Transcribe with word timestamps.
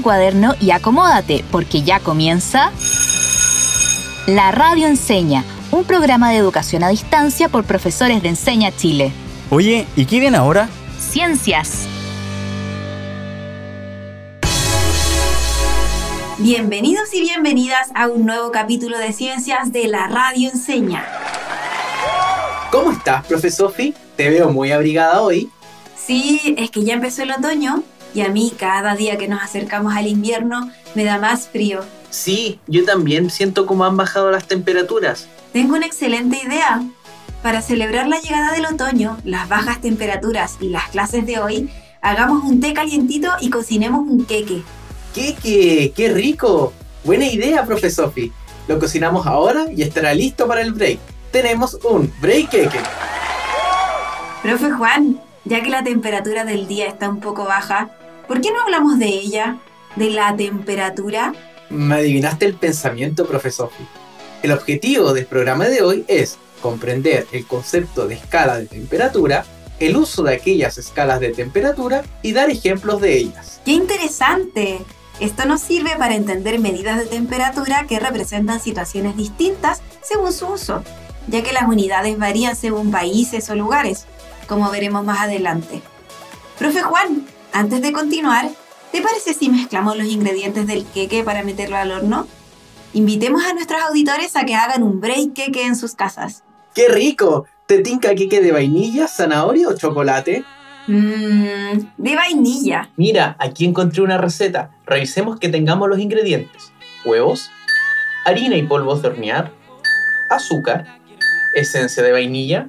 tu 0.00 0.04
cuaderno 0.04 0.54
y 0.60 0.70
acomódate, 0.70 1.44
porque 1.50 1.82
ya 1.82 2.00
comienza 2.00 2.72
La 4.26 4.50
Radio 4.50 4.86
Enseña, 4.86 5.44
un 5.70 5.84
programa 5.84 6.30
de 6.30 6.38
educación 6.38 6.82
a 6.84 6.88
distancia 6.88 7.48
por 7.48 7.64
profesores 7.64 8.22
de 8.22 8.30
Enseña 8.30 8.74
Chile. 8.74 9.12
Oye, 9.50 9.86
¿y 9.96 10.06
qué 10.06 10.20
viene 10.20 10.38
ahora? 10.38 10.68
Ciencias. 10.98 11.86
Bienvenidos 16.38 17.12
y 17.12 17.20
bienvenidas 17.20 17.90
a 17.94 18.08
un 18.08 18.24
nuevo 18.24 18.50
capítulo 18.50 18.96
de 18.96 19.12
Ciencias 19.12 19.70
de 19.70 19.86
la 19.88 20.08
Radio 20.08 20.50
Enseña. 20.50 21.04
¿Cómo 22.70 22.92
estás, 22.92 23.26
profe 23.26 23.50
Sofi? 23.50 23.94
Te 24.16 24.30
veo 24.30 24.48
muy 24.50 24.72
abrigada 24.72 25.20
hoy. 25.20 25.50
Sí, 25.94 26.54
es 26.56 26.70
que 26.70 26.84
ya 26.84 26.94
empezó 26.94 27.22
el 27.22 27.32
otoño 27.32 27.82
y 28.14 28.22
a 28.22 28.28
mí 28.28 28.52
cada 28.58 28.94
día 28.94 29.16
que 29.16 29.28
nos 29.28 29.42
acercamos 29.42 29.94
al 29.94 30.06
invierno 30.06 30.70
me 30.94 31.04
da 31.04 31.18
más 31.18 31.48
frío. 31.48 31.80
Sí, 32.10 32.58
yo 32.66 32.84
también 32.84 33.30
siento 33.30 33.66
como 33.66 33.84
han 33.84 33.96
bajado 33.96 34.30
las 34.30 34.46
temperaturas. 34.46 35.28
Tengo 35.52 35.76
una 35.76 35.86
excelente 35.86 36.40
idea. 36.44 36.82
Para 37.42 37.62
celebrar 37.62 38.06
la 38.06 38.20
llegada 38.20 38.52
del 38.52 38.66
otoño, 38.66 39.16
las 39.24 39.48
bajas 39.48 39.80
temperaturas 39.80 40.56
y 40.60 40.68
las 40.68 40.88
clases 40.88 41.24
de 41.24 41.38
hoy, 41.38 41.70
hagamos 42.02 42.44
un 42.44 42.60
té 42.60 42.74
calientito 42.74 43.30
y 43.40 43.50
cocinemos 43.50 44.00
un 44.00 44.26
queque. 44.26 44.62
¡Queque! 45.14 45.92
¡Qué 45.96 46.08
rico! 46.10 46.72
Buena 47.04 47.26
idea, 47.26 47.64
profe 47.64 47.90
Sofi. 47.90 48.30
Lo 48.68 48.78
cocinamos 48.78 49.26
ahora 49.26 49.66
y 49.74 49.82
estará 49.82 50.12
listo 50.12 50.46
para 50.46 50.60
el 50.60 50.72
break. 50.72 50.98
Tenemos 51.32 51.78
un 51.82 52.12
break 52.20 52.50
queque. 52.50 52.80
Profe 54.42 54.70
Juan, 54.70 55.20
ya 55.44 55.62
que 55.62 55.70
la 55.70 55.82
temperatura 55.82 56.44
del 56.44 56.66
día 56.66 56.86
está 56.86 57.08
un 57.08 57.20
poco 57.20 57.44
baja, 57.44 57.90
¿por 58.30 58.40
qué 58.40 58.52
no 58.52 58.60
hablamos 58.60 59.00
de 59.00 59.08
ella? 59.08 59.58
¿De 59.96 60.08
la 60.08 60.36
temperatura? 60.36 61.34
Me 61.68 61.96
adivinaste 61.96 62.46
el 62.46 62.54
pensamiento, 62.54 63.26
profe 63.26 63.50
Sofi. 63.50 63.84
El 64.44 64.52
objetivo 64.52 65.12
del 65.12 65.26
programa 65.26 65.64
de 65.64 65.82
hoy 65.82 66.04
es 66.06 66.38
comprender 66.62 67.26
el 67.32 67.44
concepto 67.44 68.06
de 68.06 68.14
escala 68.14 68.56
de 68.56 68.66
temperatura, 68.66 69.44
el 69.80 69.96
uso 69.96 70.22
de 70.22 70.36
aquellas 70.36 70.78
escalas 70.78 71.18
de 71.18 71.30
temperatura 71.30 72.04
y 72.22 72.30
dar 72.30 72.50
ejemplos 72.50 73.00
de 73.00 73.18
ellas. 73.18 73.60
¡Qué 73.64 73.72
interesante! 73.72 74.78
Esto 75.18 75.44
nos 75.44 75.60
sirve 75.60 75.96
para 75.98 76.14
entender 76.14 76.60
medidas 76.60 76.98
de 76.98 77.06
temperatura 77.06 77.88
que 77.88 77.98
representan 77.98 78.60
situaciones 78.60 79.16
distintas 79.16 79.82
según 80.02 80.32
su 80.32 80.46
uso, 80.46 80.84
ya 81.26 81.42
que 81.42 81.52
las 81.52 81.64
unidades 81.64 82.16
varían 82.16 82.54
según 82.54 82.92
países 82.92 83.50
o 83.50 83.56
lugares, 83.56 84.06
como 84.46 84.70
veremos 84.70 85.04
más 85.04 85.18
adelante. 85.18 85.82
Profe 86.60 86.82
Juan, 86.82 87.26
antes 87.52 87.82
de 87.82 87.92
continuar, 87.92 88.48
¿te 88.92 89.02
parece 89.02 89.34
si 89.34 89.48
mezclamos 89.48 89.96
los 89.96 90.06
ingredientes 90.06 90.66
del 90.66 90.84
queque 90.84 91.24
para 91.24 91.42
meterlo 91.42 91.76
al 91.76 91.92
horno? 91.92 92.26
Invitemos 92.92 93.44
a 93.44 93.54
nuestros 93.54 93.80
auditores 93.82 94.36
a 94.36 94.44
que 94.44 94.54
hagan 94.54 94.82
un 94.82 95.00
break 95.00 95.32
queque 95.34 95.64
en 95.64 95.76
sus 95.76 95.94
casas. 95.94 96.42
¡Qué 96.74 96.88
rico! 96.88 97.46
¿Te 97.66 97.78
tinca 97.80 98.14
queque 98.14 98.40
de 98.40 98.52
vainilla, 98.52 99.06
zanahoria 99.06 99.68
o 99.68 99.76
chocolate? 99.76 100.44
Mmm, 100.88 101.92
de 101.96 102.16
vainilla. 102.16 102.90
Mira, 102.96 103.36
aquí 103.38 103.64
encontré 103.64 104.02
una 104.02 104.18
receta. 104.18 104.70
Revisemos 104.86 105.38
que 105.38 105.48
tengamos 105.48 105.88
los 105.88 106.00
ingredientes. 106.00 106.72
Huevos, 107.04 107.50
harina 108.24 108.56
y 108.56 108.64
polvos 108.64 109.02
de 109.02 109.08
hornear, 109.08 109.52
azúcar, 110.30 110.98
esencia 111.54 112.02
de 112.02 112.12
vainilla, 112.12 112.68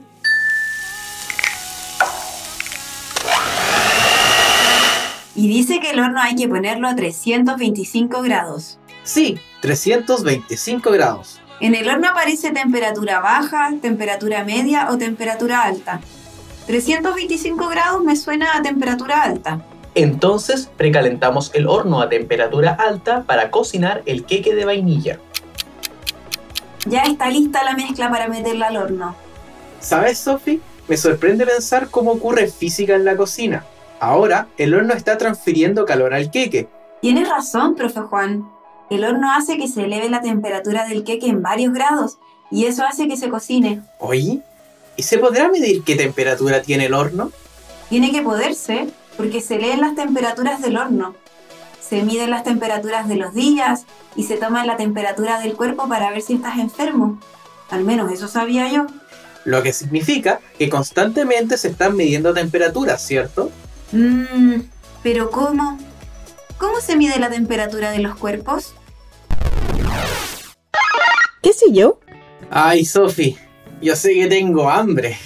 Y 5.42 5.48
dice 5.48 5.80
que 5.80 5.90
el 5.90 6.00
horno 6.00 6.22
hay 6.22 6.36
que 6.36 6.48
ponerlo 6.48 6.88
a 6.88 6.96
325 6.96 8.22
grados. 8.22 8.78
Sí, 9.04 9.40
325 9.62 10.92
grados. 10.92 11.42
En 11.60 11.74
el 11.74 11.90
horno 11.90 12.10
aparece 12.10 12.52
temperatura 12.52 13.22
baja, 13.22 13.72
temperatura 13.82 14.44
media 14.44 14.90
o 14.92 15.00
temperatura 15.00 15.64
alta. 15.64 16.00
325 16.68 17.70
grados 17.70 18.04
me 18.04 18.16
suena 18.18 18.56
a 18.56 18.62
temperatura 18.62 19.24
alta. 19.24 19.66
Entonces 19.96 20.70
precalentamos 20.78 21.50
el 21.56 21.66
horno 21.66 22.02
a 22.02 22.10
temperatura 22.10 22.74
alta 22.74 23.24
para 23.24 23.50
cocinar 23.50 24.04
el 24.06 24.26
queque 24.26 24.54
de 24.54 24.66
vainilla. 24.66 25.18
Ya 26.86 27.02
está 27.02 27.32
lista 27.32 27.64
la 27.64 27.74
mezcla 27.74 28.12
para 28.12 28.28
meterla 28.28 28.68
al 28.68 28.78
horno. 28.78 29.16
¿Sabes, 29.80 30.20
Sophie? 30.20 30.62
Me 30.88 30.98
sorprende 30.98 31.48
pensar 31.48 31.90
cómo 31.90 32.12
ocurre 32.12 32.46
física 32.46 32.94
en 32.94 33.06
la 33.06 33.18
cocina. 33.18 33.66
Ahora, 34.02 34.48
el 34.58 34.74
horno 34.74 34.96
está 34.96 35.20
transfiriendo 35.20 35.86
calor 35.86 36.16
al 36.16 36.32
queque. 36.32 36.68
Tienes 37.02 37.30
razón, 37.30 37.76
profe 37.76 38.02
Juan. 38.02 38.50
El 38.90 39.04
horno 39.04 39.32
hace 39.32 39.60
que 39.60 39.68
se 39.68 39.84
eleve 39.84 40.10
la 40.10 40.22
temperatura 40.22 40.88
del 40.88 41.04
queque 41.04 41.28
en 41.28 41.44
varios 41.44 41.72
grados 41.72 42.18
y 42.50 42.66
eso 42.66 42.84
hace 42.84 43.08
que 43.08 43.16
se 43.16 43.30
cocine. 43.30 43.84
Oye, 44.00 44.42
¿y 44.98 45.04
se 45.04 45.20
podrá 45.20 45.52
medir 45.52 45.84
qué 45.84 45.96
temperatura 45.96 46.64
tiene 46.64 46.88
el 46.88 46.96
horno? 46.96 47.32
Tiene 47.90 48.12
que 48.12 48.24
poderse, 48.24 48.88
porque 49.18 49.40
se 49.40 49.60
leen 49.60 49.82
las 49.82 49.94
temperaturas 49.94 50.64
del 50.64 50.78
horno. 50.78 51.14
Se 51.80 52.02
miden 52.02 52.32
las 52.32 52.44
temperaturas 52.44 53.08
de 53.08 53.18
los 53.18 53.36
días 53.36 53.86
y 54.16 54.24
se 54.24 54.38
toma 54.38 54.66
la 54.66 54.78
temperatura 54.78 55.40
del 55.42 55.54
cuerpo 55.54 55.88
para 55.88 56.10
ver 56.10 56.24
si 56.24 56.34
estás 56.34 56.58
enfermo. 56.58 57.20
Al 57.70 57.84
menos 57.84 58.12
eso 58.12 58.28
sabía 58.28 58.68
yo. 58.68 58.88
Lo 59.46 59.62
que 59.62 59.74
significa 59.74 60.40
que 60.58 60.70
constantemente 60.70 61.56
se 61.56 61.68
están 61.68 61.96
midiendo 61.96 62.34
temperaturas, 62.34 63.06
¿cierto? 63.06 63.52
Mmm, 63.92 64.62
pero 65.04 65.30
¿cómo? 65.30 65.78
¿Cómo 66.58 66.80
se 66.80 66.96
mide 66.96 67.20
la 67.20 67.30
temperatura 67.30 67.92
de 67.92 68.00
los 68.00 68.16
cuerpos? 68.16 68.74
¿Qué 71.42 71.54
sé 71.54 71.72
yo? 71.72 72.00
Ay, 72.50 72.86
Sofi, 72.86 73.38
yo 73.82 73.96
sé 73.96 74.14
que 74.14 74.28
tengo 74.28 74.70
hambre. 74.70 75.18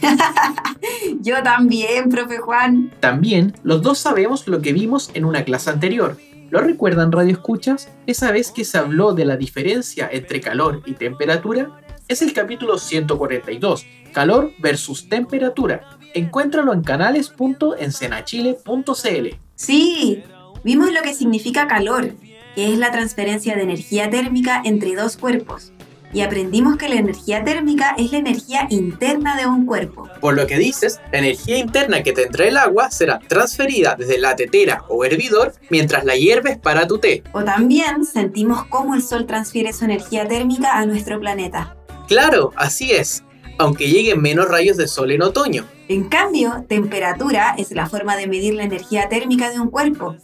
yo 1.20 1.42
también, 1.42 2.10
profe 2.10 2.38
Juan. 2.38 2.92
También, 3.00 3.54
los 3.64 3.82
dos 3.82 3.98
sabemos 3.98 4.46
lo 4.46 4.60
que 4.60 4.72
vimos 4.72 5.10
en 5.14 5.24
una 5.24 5.44
clase 5.44 5.70
anterior. 5.70 6.18
¿Lo 6.50 6.60
recuerdan, 6.60 7.10
Radio 7.10 7.32
Escuchas? 7.32 7.88
Esa 8.06 8.30
vez 8.30 8.50
que 8.50 8.64
se 8.64 8.76
habló 8.76 9.14
de 9.14 9.24
la 9.24 9.36
diferencia 9.36 10.08
entre 10.12 10.40
calor 10.40 10.82
y 10.84 10.92
temperatura. 10.92 11.80
Es 12.08 12.20
el 12.20 12.34
capítulo 12.34 12.78
142, 12.78 13.86
calor 14.12 14.52
versus 14.58 15.08
temperatura. 15.08 15.98
Encuéntralo 16.14 16.72
en 16.72 16.82
canales.encenachile.cl. 16.82 19.28
Sí, 19.54 20.24
vimos 20.64 20.92
lo 20.92 21.02
que 21.02 21.14
significa 21.14 21.66
calor, 21.66 22.14
que 22.54 22.72
es 22.72 22.78
la 22.78 22.90
transferencia 22.90 23.56
de 23.56 23.62
energía 23.62 24.10
térmica 24.10 24.60
entre 24.64 24.94
dos 24.94 25.16
cuerpos. 25.16 25.72
Y 26.14 26.20
aprendimos 26.20 26.76
que 26.76 26.90
la 26.90 26.96
energía 26.96 27.42
térmica 27.42 27.94
es 27.96 28.12
la 28.12 28.18
energía 28.18 28.66
interna 28.68 29.34
de 29.34 29.46
un 29.46 29.64
cuerpo. 29.64 30.10
Por 30.20 30.34
lo 30.34 30.46
que 30.46 30.58
dices, 30.58 31.00
la 31.10 31.20
energía 31.20 31.56
interna 31.56 32.02
que 32.02 32.12
tendrá 32.12 32.46
el 32.46 32.58
agua 32.58 32.90
será 32.90 33.18
transferida 33.18 33.96
desde 33.98 34.18
la 34.18 34.36
tetera 34.36 34.84
o 34.88 35.06
hervidor 35.06 35.54
mientras 35.70 36.04
la 36.04 36.14
hierves 36.14 36.58
para 36.58 36.86
tu 36.86 36.98
té. 36.98 37.22
O 37.32 37.42
también 37.44 38.04
sentimos 38.04 38.66
cómo 38.66 38.94
el 38.94 39.02
sol 39.02 39.26
transfiere 39.26 39.72
su 39.72 39.86
energía 39.86 40.28
térmica 40.28 40.76
a 40.76 40.84
nuestro 40.84 41.18
planeta. 41.18 41.78
Claro, 42.08 42.52
así 42.56 42.92
es, 42.92 43.24
aunque 43.58 43.88
lleguen 43.88 44.20
menos 44.20 44.48
rayos 44.48 44.76
de 44.76 44.88
sol 44.88 45.10
en 45.10 45.22
otoño. 45.22 45.66
En 45.88 46.08
cambio, 46.08 46.64
temperatura 46.68 47.54
es 47.58 47.70
la 47.72 47.86
forma 47.86 48.16
de 48.16 48.26
medir 48.26 48.54
la 48.54 48.64
energía 48.64 49.08
térmica 49.08 49.50
de 49.50 49.60
un 49.60 49.70
cuerpo. 49.70 50.16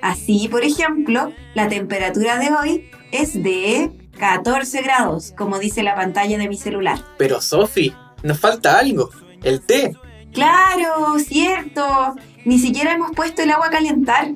Así, 0.00 0.48
por 0.48 0.64
ejemplo, 0.64 1.32
la 1.54 1.68
temperatura 1.68 2.38
de 2.38 2.52
hoy 2.52 2.90
es 3.12 3.34
de 3.34 3.90
14 4.18 4.82
grados, 4.82 5.32
como 5.36 5.58
dice 5.58 5.82
la 5.82 5.94
pantalla 5.94 6.38
de 6.38 6.48
mi 6.48 6.56
celular. 6.56 6.98
Pero 7.18 7.40
Sophie, 7.40 7.94
nos 8.22 8.38
falta 8.38 8.78
algo, 8.78 9.10
el 9.42 9.60
té. 9.60 9.94
Claro, 10.32 11.18
cierto. 11.18 12.14
Ni 12.44 12.58
siquiera 12.58 12.92
hemos 12.92 13.12
puesto 13.12 13.42
el 13.42 13.50
agua 13.50 13.66
a 13.66 13.70
calentar. 13.70 14.28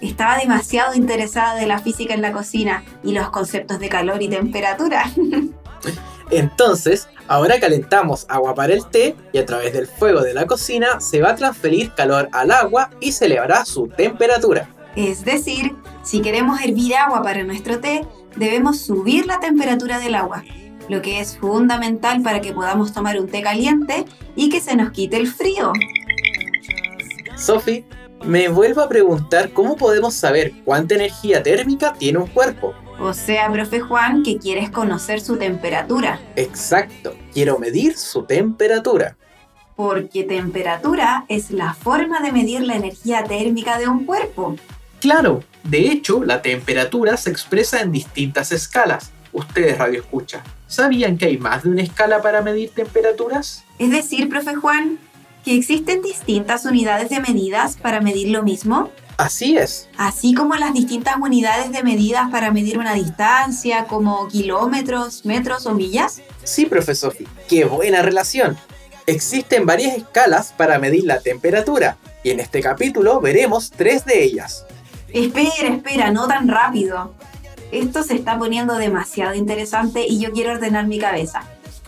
Estaba 0.00 0.38
demasiado 0.38 0.94
interesada 0.94 1.56
de 1.56 1.66
la 1.66 1.78
física 1.78 2.14
en 2.14 2.22
la 2.22 2.32
cocina 2.32 2.84
y 3.02 3.12
los 3.12 3.30
conceptos 3.30 3.80
de 3.80 3.88
calor 3.88 4.22
y 4.22 4.28
temperatura. 4.28 5.10
Entonces, 6.30 7.08
ahora 7.28 7.58
calentamos 7.58 8.26
agua 8.28 8.54
para 8.54 8.72
el 8.72 8.86
té 8.86 9.16
y 9.32 9.38
a 9.38 9.46
través 9.46 9.72
del 9.72 9.86
fuego 9.86 10.20
de 10.20 10.34
la 10.34 10.46
cocina 10.46 11.00
se 11.00 11.20
va 11.20 11.30
a 11.30 11.36
transferir 11.36 11.92
calor 11.94 12.28
al 12.32 12.50
agua 12.50 12.90
y 13.00 13.12
se 13.12 13.26
elevará 13.26 13.64
su 13.64 13.88
temperatura. 13.88 14.68
Es 14.96 15.24
decir, 15.24 15.72
si 16.02 16.20
queremos 16.20 16.60
hervir 16.60 16.96
agua 16.96 17.22
para 17.22 17.42
nuestro 17.44 17.80
té, 17.80 18.06
debemos 18.36 18.80
subir 18.80 19.26
la 19.26 19.40
temperatura 19.40 19.98
del 19.98 20.14
agua, 20.14 20.44
lo 20.88 21.02
que 21.02 21.20
es 21.20 21.38
fundamental 21.38 22.22
para 22.22 22.40
que 22.40 22.52
podamos 22.52 22.92
tomar 22.92 23.18
un 23.18 23.28
té 23.28 23.42
caliente 23.42 24.04
y 24.34 24.48
que 24.48 24.60
se 24.60 24.76
nos 24.76 24.90
quite 24.90 25.16
el 25.16 25.28
frío. 25.28 25.72
Sophie, 27.36 27.84
me 28.24 28.48
vuelvo 28.48 28.82
a 28.82 28.88
preguntar 28.88 29.52
cómo 29.52 29.76
podemos 29.76 30.14
saber 30.14 30.52
cuánta 30.64 30.94
energía 30.94 31.42
térmica 31.42 31.94
tiene 31.94 32.18
un 32.18 32.26
cuerpo. 32.26 32.74
O 33.00 33.14
sea, 33.14 33.50
profe 33.50 33.80
Juan, 33.80 34.22
que 34.22 34.36
quieres 34.36 34.68
conocer 34.68 35.22
su 35.22 35.38
temperatura. 35.38 36.20
Exacto, 36.36 37.16
quiero 37.32 37.58
medir 37.58 37.96
su 37.96 38.24
temperatura. 38.24 39.16
Porque 39.74 40.22
temperatura 40.24 41.24
es 41.28 41.50
la 41.50 41.72
forma 41.72 42.20
de 42.20 42.30
medir 42.30 42.60
la 42.60 42.76
energía 42.76 43.24
térmica 43.24 43.78
de 43.78 43.88
un 43.88 44.04
cuerpo. 44.04 44.56
Claro, 45.00 45.42
de 45.64 45.90
hecho, 45.90 46.22
la 46.22 46.42
temperatura 46.42 47.16
se 47.16 47.30
expresa 47.30 47.80
en 47.80 47.90
distintas 47.90 48.52
escalas. 48.52 49.12
Ustedes, 49.32 49.78
Radio 49.78 50.00
Escucha, 50.00 50.42
¿sabían 50.66 51.16
que 51.16 51.24
hay 51.24 51.38
más 51.38 51.62
de 51.62 51.70
una 51.70 51.82
escala 51.82 52.20
para 52.20 52.42
medir 52.42 52.68
temperaturas? 52.70 53.64
Es 53.78 53.90
decir, 53.90 54.28
profe 54.28 54.56
Juan, 54.56 54.98
que 55.42 55.56
existen 55.56 56.02
distintas 56.02 56.66
unidades 56.66 57.08
de 57.08 57.20
medidas 57.20 57.78
para 57.78 58.02
medir 58.02 58.28
lo 58.28 58.42
mismo. 58.42 58.90
Así 59.20 59.58
es. 59.58 59.86
Así 59.98 60.32
como 60.32 60.54
las 60.54 60.72
distintas 60.72 61.16
unidades 61.20 61.70
de 61.72 61.82
medidas 61.82 62.30
para 62.30 62.50
medir 62.50 62.78
una 62.78 62.94
distancia, 62.94 63.84
como 63.84 64.26
kilómetros, 64.28 65.26
metros 65.26 65.66
o 65.66 65.74
millas. 65.74 66.22
Sí, 66.42 66.64
profesor, 66.64 67.14
qué 67.46 67.66
buena 67.66 68.00
relación. 68.00 68.56
Existen 69.04 69.66
varias 69.66 69.94
escalas 69.94 70.54
para 70.56 70.78
medir 70.78 71.04
la 71.04 71.20
temperatura 71.20 71.98
y 72.22 72.30
en 72.30 72.40
este 72.40 72.62
capítulo 72.62 73.20
veremos 73.20 73.70
tres 73.70 74.06
de 74.06 74.24
ellas. 74.24 74.64
Espera, 75.12 75.68
espera, 75.68 76.10
no 76.10 76.26
tan 76.26 76.48
rápido. 76.48 77.12
Esto 77.72 78.02
se 78.02 78.14
está 78.14 78.38
poniendo 78.38 78.76
demasiado 78.76 79.34
interesante 79.34 80.06
y 80.08 80.18
yo 80.18 80.32
quiero 80.32 80.52
ordenar 80.52 80.86
mi 80.86 80.98
cabeza. 80.98 81.42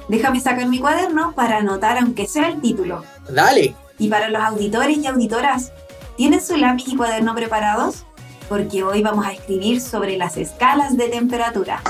Déjame 0.09 0.39
sacar 0.39 0.67
mi 0.67 0.81
cuaderno 0.81 1.33
para 1.33 1.57
anotar 1.57 1.97
aunque 1.97 2.27
sea 2.27 2.49
el 2.49 2.61
título. 2.61 3.05
Dale. 3.31 3.75
Y 3.99 4.09
para 4.09 4.29
los 4.29 4.43
auditores 4.43 4.99
y 4.99 5.07
auditoras, 5.07 5.73
¿tienen 6.23 6.41
su 6.41 6.57
lápiz 6.57 6.85
y 6.87 6.95
cuaderno 6.95 7.35
preparados? 7.35 8.05
Porque 8.49 8.85
hoy 8.85 9.03
vamos 9.03 9.27
a 9.27 9.33
escribir 9.33 9.81
sobre 9.81 10.17
las 10.17 10.37
escalas 10.37 10.97
de 10.97 11.09
temperatura. 11.09 11.83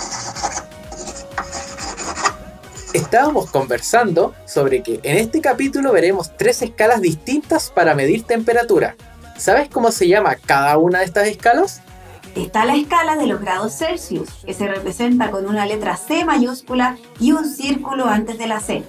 Estábamos 2.95 3.51
conversando 3.51 4.35
sobre 4.47 4.83
que 4.83 5.01
en 5.03 5.19
este 5.19 5.43
capítulo 5.43 5.93
veremos 5.93 6.35
tres 6.35 6.63
escalas 6.63 7.03
distintas 7.03 7.71
para 7.71 7.95
medir 7.95 8.23
temperatura. 8.23 8.97
¿Sabes 9.37 9.69
cómo 9.69 9.91
se 9.91 10.09
llama 10.09 10.37
cada 10.37 10.79
una 10.79 11.01
de 11.01 11.05
estas 11.05 11.29
escalas? 11.29 11.83
Está 12.35 12.65
la 12.65 12.75
escala 12.75 13.17
de 13.17 13.27
los 13.27 13.39
grados 13.39 13.75
Celsius, 13.77 14.31
que 14.47 14.55
se 14.55 14.67
representa 14.67 15.31
con 15.31 15.47
una 15.47 15.67
letra 15.67 15.99
C 15.99 16.25
mayúscula 16.25 16.97
y 17.21 17.33
un 17.33 17.45
círculo 17.45 18.07
antes 18.07 18.39
de 18.39 18.47
la 18.47 18.61
C. 18.61 18.83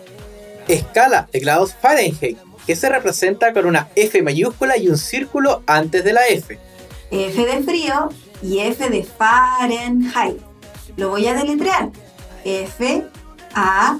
Escala 0.70 1.28
de 1.34 1.42
grados 1.42 1.74
Fahrenheit, 1.74 2.38
que 2.66 2.76
se 2.76 2.90
representa 2.90 3.54
con 3.54 3.66
una 3.66 3.90
F 3.96 4.22
mayúscula 4.22 4.78
y 4.78 4.88
un 4.88 4.98
círculo 4.98 5.64
antes 5.68 6.04
de 6.04 6.14
la 6.14 6.26
F. 6.28 6.58
F 7.12 7.46
de 7.46 7.64
frío 7.64 8.10
y 8.42 8.60
F 8.60 8.90
de 8.90 9.04
Fahrenheit. 9.04 10.40
Lo 10.98 11.10
voy 11.10 11.28
a 11.28 11.34
deletrear. 11.34 11.90
F 12.46 13.04
a, 13.54 14.00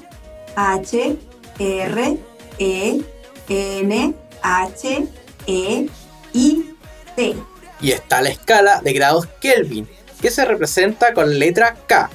H, 0.56 1.16
R, 1.58 2.18
E, 2.58 3.00
N, 3.48 4.14
H, 4.42 5.08
E, 5.46 5.88
I, 6.32 6.74
T. 7.16 7.36
Y 7.80 7.92
está 7.92 8.22
la 8.22 8.30
escala 8.30 8.80
de 8.80 8.92
grados 8.92 9.26
Kelvin, 9.40 9.88
que 10.20 10.30
se 10.30 10.44
representa 10.44 11.12
con 11.14 11.38
letra 11.38 11.76
K. 11.86 12.10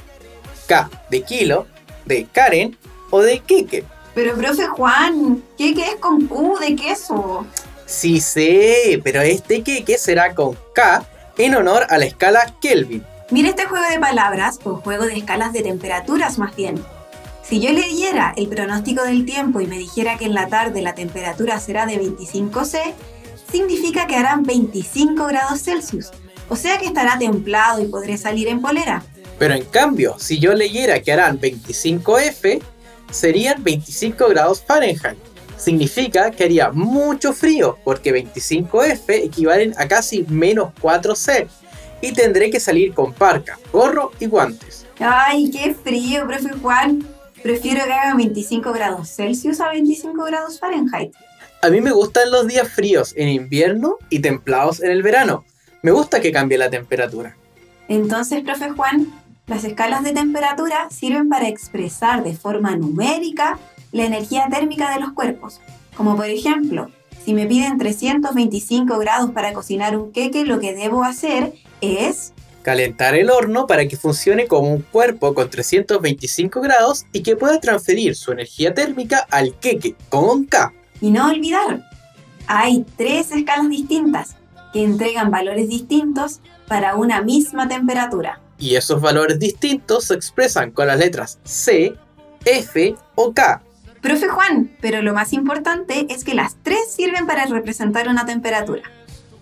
K 0.68 0.90
de 1.10 1.22
kilo, 1.22 1.68
de 2.06 2.26
Karen 2.26 2.78
o 3.10 3.22
de 3.22 3.40
Kike. 3.40 3.84
Pero 4.22 4.36
profe 4.36 4.68
Juan, 4.68 5.42
¿qué 5.58 5.70
es 5.70 5.96
con 6.02 6.28
Q 6.28 6.58
de 6.60 6.76
queso? 6.76 7.48
Sí 7.86 8.20
sé, 8.20 9.00
pero 9.02 9.22
este 9.22 9.64
queque 9.64 9.98
será 9.98 10.36
con 10.36 10.58
K 10.76 11.06
en 11.38 11.56
honor 11.56 11.88
a 11.90 11.98
la 11.98 12.04
escala 12.04 12.54
Kelvin. 12.60 13.02
Mira 13.32 13.48
este 13.48 13.64
juego 13.64 13.86
de 13.90 13.98
palabras, 13.98 14.60
o 14.66 14.76
juego 14.76 15.06
de 15.06 15.14
escalas 15.14 15.54
de 15.54 15.62
temperaturas 15.62 16.38
más 16.38 16.54
bien. 16.54 16.84
Si 17.44 17.62
yo 17.62 17.72
leyera 17.72 18.34
el 18.36 18.50
pronóstico 18.50 19.04
del 19.04 19.24
tiempo 19.26 19.62
y 19.62 19.68
me 19.68 19.78
dijera 19.78 20.18
que 20.18 20.26
en 20.26 20.34
la 20.34 20.50
tarde 20.50 20.82
la 20.82 20.96
temperatura 20.96 21.58
será 21.62 21.86
de 21.86 21.96
25 21.96 22.66
C, 22.66 22.94
significa 23.50 24.06
que 24.06 24.18
harán 24.18 24.44
25 24.44 25.28
grados 25.28 25.62
Celsius, 25.62 26.12
o 26.50 26.58
sea 26.58 26.78
que 26.78 26.88
estará 26.88 27.18
templado 27.18 27.82
y 27.82 27.88
podré 27.88 28.18
salir 28.18 28.50
en 28.50 28.60
polera. 28.60 29.02
Pero 29.38 29.54
en 29.54 29.64
cambio, 29.64 30.20
si 30.20 30.40
yo 30.40 30.54
leyera 30.54 31.02
que 31.02 31.14
harán 31.14 31.40
25 31.40 32.20
F, 32.20 32.60
serían 33.12 33.64
25 33.64 34.28
grados 34.30 34.62
Fahrenheit. 34.62 35.18
Significa 35.58 36.32
que 36.32 36.46
haría 36.46 36.72
mucho 36.72 37.34
frío, 37.34 37.78
porque 37.84 38.12
25 38.12 38.84
F 38.84 39.24
equivalen 39.24 39.74
a 39.78 39.88
casi 39.88 40.24
menos 40.30 40.72
4 40.80 41.16
C, 41.16 41.48
y 42.02 42.14
tendré 42.14 42.50
que 42.50 42.60
salir 42.60 42.94
con 42.94 43.14
parca, 43.14 43.60
gorro 43.72 44.12
y 44.20 44.28
guantes. 44.28 44.86
¡Ay, 45.00 45.52
qué 45.52 45.74
frío, 45.74 46.26
profe 46.28 46.50
Juan! 46.62 47.06
Prefiero 47.42 47.86
que 47.86 47.94
haga 47.94 48.16
25 48.16 48.74
grados 48.74 49.10
Celsius 49.10 49.60
a 49.62 49.70
25 49.70 50.24
grados 50.26 50.60
Fahrenheit. 50.60 51.14
A 51.62 51.70
mí 51.70 51.82
me 51.82 51.92
gustan 51.92 52.32
los 52.32 52.48
días 52.48 52.70
fríos 52.70 53.14
en 53.18 53.30
invierno 53.30 53.98
y 54.10 54.20
templados 54.20 54.82
en 54.82 54.92
el 54.92 55.04
verano. 55.04 55.46
Me 55.82 55.92
gusta 55.92 56.20
que 56.20 56.32
cambie 56.32 56.58
la 56.58 56.70
temperatura. 56.70 57.36
Entonces, 57.88 58.44
profe 58.44 58.70
Juan, 58.70 59.08
las 59.50 59.64
escalas 59.64 60.04
de 60.04 60.14
temperatura 60.14 60.90
sirven 60.92 61.28
para 61.28 61.48
expresar 61.48 62.24
de 62.24 62.36
forma 62.36 62.76
numérica 62.76 63.58
la 63.92 64.06
energía 64.06 64.48
térmica 64.50 64.94
de 64.94 65.00
los 65.00 65.14
cuerpos. 65.14 65.60
Como 65.98 66.16
por 66.16 66.28
ejemplo, 66.28 66.92
si 67.26 67.34
me 67.34 67.48
piden 67.48 67.80
325 67.80 69.00
grados 69.00 69.32
para 69.32 69.52
cocinar 69.54 69.98
un 69.98 70.12
queque, 70.12 70.46
lo 70.46 70.60
que 70.60 70.76
debo 70.76 71.04
hacer 71.04 71.54
es 71.82 72.32
calentar 72.62 73.16
el 73.16 73.32
horno 73.32 73.66
para 73.66 73.88
que 73.88 73.98
funcione 73.98 74.46
como 74.46 74.72
un 74.72 74.84
cuerpo 74.84 75.34
con 75.34 75.50
325 75.50 76.62
grados 76.62 77.08
y 77.12 77.24
que 77.24 77.36
pueda 77.36 77.60
transferir 77.60 78.16
su 78.16 78.32
energía 78.32 78.76
térmica 78.76 79.26
al 79.32 79.56
queque 79.56 79.96
con 80.10 80.46
K. 80.46 80.72
Y 81.02 81.10
no 81.10 81.28
olvidar, 81.28 81.90
hay 82.46 82.86
tres 82.98 83.32
escalas 83.32 83.70
distintas 83.70 84.36
que 84.74 84.84
entregan 84.84 85.32
valores 85.32 85.68
distintos 85.70 86.40
para 86.68 86.96
una 86.96 87.24
misma 87.24 87.68
temperatura. 87.68 88.42
Y 88.60 88.76
esos 88.76 89.02
valores 89.02 89.40
distintos 89.40 90.06
se 90.06 90.14
expresan 90.14 90.72
con 90.72 90.88
las 90.88 91.00
letras 91.00 91.40
C, 91.44 91.96
F 92.46 92.96
o 93.16 93.34
K. 93.34 93.62
Profe 94.02 94.28
Juan, 94.28 94.72
pero 94.82 95.02
lo 95.02 95.14
más 95.14 95.34
importante 95.34 96.06
es 96.10 96.24
que 96.24 96.34
las 96.34 96.56
tres 96.62 96.92
sirven 96.92 97.26
para 97.26 97.46
representar 97.46 98.08
una 98.08 98.26
temperatura. 98.26 98.84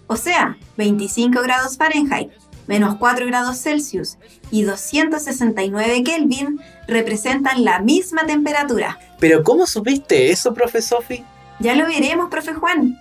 O 0.08 0.16
sea, 0.16 0.58
25 0.78 1.42
grados 1.42 1.78
Fahrenheit, 1.78 2.32
menos 2.66 2.96
4 2.96 3.26
grados 3.26 3.58
Celsius 3.58 4.18
y 4.52 4.64
269 4.64 6.04
Kelvin 6.04 6.60
representan 6.88 7.66
la 7.66 7.80
misma 7.80 8.26
temperatura. 8.26 9.00
¿Pero 9.20 9.44
cómo 9.44 9.68
supiste 9.68 10.32
eso, 10.32 10.54
profe 10.54 10.82
Sofi? 10.82 11.24
Ya 11.60 11.76
lo 11.76 11.86
veremos, 11.86 12.30
profe 12.30 12.54
Juan. 12.54 13.00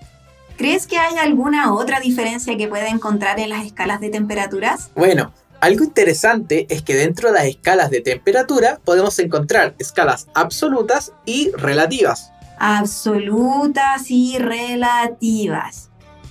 ¿Crees 0.56 0.86
que 0.86 0.96
hay 0.96 1.18
alguna 1.18 1.74
otra 1.74 2.00
diferencia 2.00 2.56
que 2.56 2.66
pueda 2.66 2.88
encontrar 2.88 3.38
en 3.40 3.50
las 3.50 3.66
escalas 3.66 4.00
de 4.00 4.08
temperaturas? 4.08 4.90
Bueno, 4.94 5.32
algo 5.66 5.82
interesante 5.82 6.66
es 6.70 6.82
que 6.82 6.94
dentro 6.94 7.28
de 7.28 7.38
las 7.38 7.46
escalas 7.46 7.90
de 7.90 8.00
temperatura 8.00 8.80
podemos 8.84 9.18
encontrar 9.18 9.74
escalas 9.80 10.28
absolutas 10.32 11.12
y 11.24 11.50
relativas. 11.50 12.30
Absolutas 12.60 14.08
y 14.08 14.38
relativas. 14.38 15.90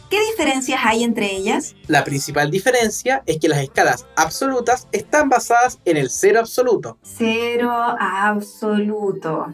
¿Qué 0.10 0.22
diferencias 0.32 0.80
hay 0.86 1.04
entre 1.04 1.36
ellas? 1.36 1.75
La 1.88 2.06
principal 2.06 2.50
diferencia 2.50 3.24
es 3.25 3.38
que 3.38 3.50
las 3.50 3.60
escalas 3.60 4.06
absolutas 4.15 4.88
están 4.94 5.27
basadas 5.27 5.80
en 5.84 5.98
el 5.98 6.10
cero 6.10 6.39
absoluto. 6.39 6.98
Cero 7.04 7.74
absoluto. 8.00 9.54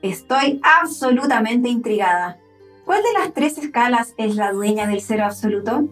Estoy 0.00 0.62
absolutamente 0.62 1.68
intrigada. 1.68 2.38
¿Cuál 2.86 3.02
de 3.02 3.12
las 3.20 3.34
tres 3.34 3.58
escalas 3.58 4.14
es 4.16 4.36
la 4.36 4.52
dueña 4.52 4.86
del 4.86 5.02
cero 5.02 5.26
absoluto? 5.26 5.88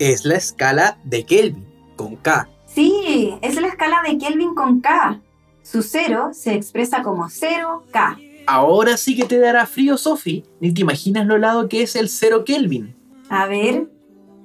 Es 0.00 0.24
la 0.24 0.34
escala 0.34 0.98
de 1.04 1.24
Kelvin, 1.24 1.64
con 1.94 2.16
K. 2.16 2.48
Sí, 2.74 3.34
es 3.42 3.60
la 3.60 3.68
escala 3.68 4.02
de 4.06 4.16
Kelvin 4.16 4.54
con 4.54 4.80
K. 4.80 5.20
Su 5.62 5.82
cero 5.82 6.30
se 6.32 6.54
expresa 6.54 7.02
como 7.02 7.26
0K. 7.26 8.44
Ahora 8.46 8.96
sí 8.96 9.14
que 9.14 9.24
te 9.24 9.38
dará 9.38 9.66
frío, 9.66 9.98
Sophie. 9.98 10.44
Ni 10.60 10.72
te 10.72 10.80
imaginas 10.80 11.26
lo 11.26 11.36
helado 11.36 11.68
que 11.68 11.82
es 11.82 11.96
el 11.96 12.08
cero 12.08 12.44
Kelvin. 12.44 12.96
A 13.28 13.46
ver, 13.46 13.88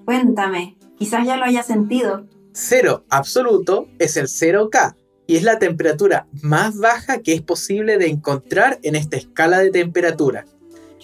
cuéntame, 0.05 0.77
quizás 0.97 1.25
ya 1.25 1.37
lo 1.37 1.45
haya 1.45 1.63
sentido. 1.63 2.27
Cero 2.51 3.05
absoluto 3.09 3.87
es 3.97 4.17
el 4.17 4.27
0K 4.27 4.95
y 5.25 5.37
es 5.37 5.43
la 5.43 5.57
temperatura 5.57 6.27
más 6.41 6.77
baja 6.77 7.21
que 7.21 7.33
es 7.33 7.41
posible 7.41 7.97
de 7.97 8.07
encontrar 8.07 8.79
en 8.83 8.95
esta 8.95 9.15
escala 9.15 9.59
de 9.59 9.71
temperatura. 9.71 10.45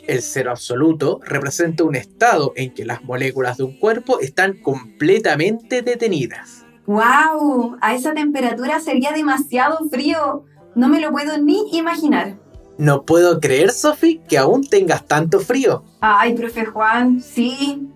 El 0.07 0.21
cero 0.21 0.51
absoluto 0.51 1.21
representa 1.23 1.85
un 1.85 1.95
estado 1.95 2.51
en 2.57 2.73
que 2.73 2.83
las 2.83 3.01
moléculas 3.03 3.57
de 3.57 3.63
un 3.63 3.79
cuerpo 3.79 4.19
están 4.19 4.57
completamente 4.61 5.81
detenidas. 5.81 6.62
¡Wow! 6.85 7.77
A 7.81 7.93
esa 7.93 8.13
temperatura 8.13 8.79
sería 8.79 9.11
demasiado 9.11 9.77
frío. 9.89 10.45
No 10.75 10.89
me 10.89 10.99
lo 10.99 11.11
puedo 11.11 11.37
ni 11.37 11.75
imaginar. 11.77 12.35
No 12.77 13.03
puedo 13.03 13.39
creer, 13.39 13.71
Sophie, 13.71 14.21
que 14.27 14.37
aún 14.37 14.67
tengas 14.67 15.05
tanto 15.05 15.39
frío. 15.39 15.83
Ay, 16.01 16.33
profe 16.33 16.65
Juan, 16.65 17.21
sí. 17.21 17.87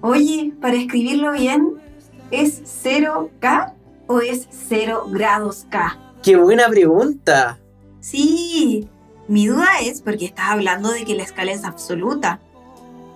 Oye, 0.00 0.52
para 0.60 0.76
escribirlo 0.76 1.32
bien, 1.32 1.74
¿es 2.30 2.62
0K 2.84 3.74
o 4.06 4.20
es 4.20 4.48
0 4.68 5.06
grados 5.10 5.66
K? 5.68 5.98
¡Qué 6.22 6.36
buena 6.36 6.68
pregunta! 6.68 7.58
Sí, 8.00 8.88
mi 9.28 9.46
duda 9.46 9.80
es 9.82 10.02
porque 10.02 10.26
estás 10.26 10.50
hablando 10.50 10.90
de 10.90 11.04
que 11.04 11.14
la 11.14 11.22
escala 11.22 11.52
es 11.52 11.64
absoluta. 11.64 12.40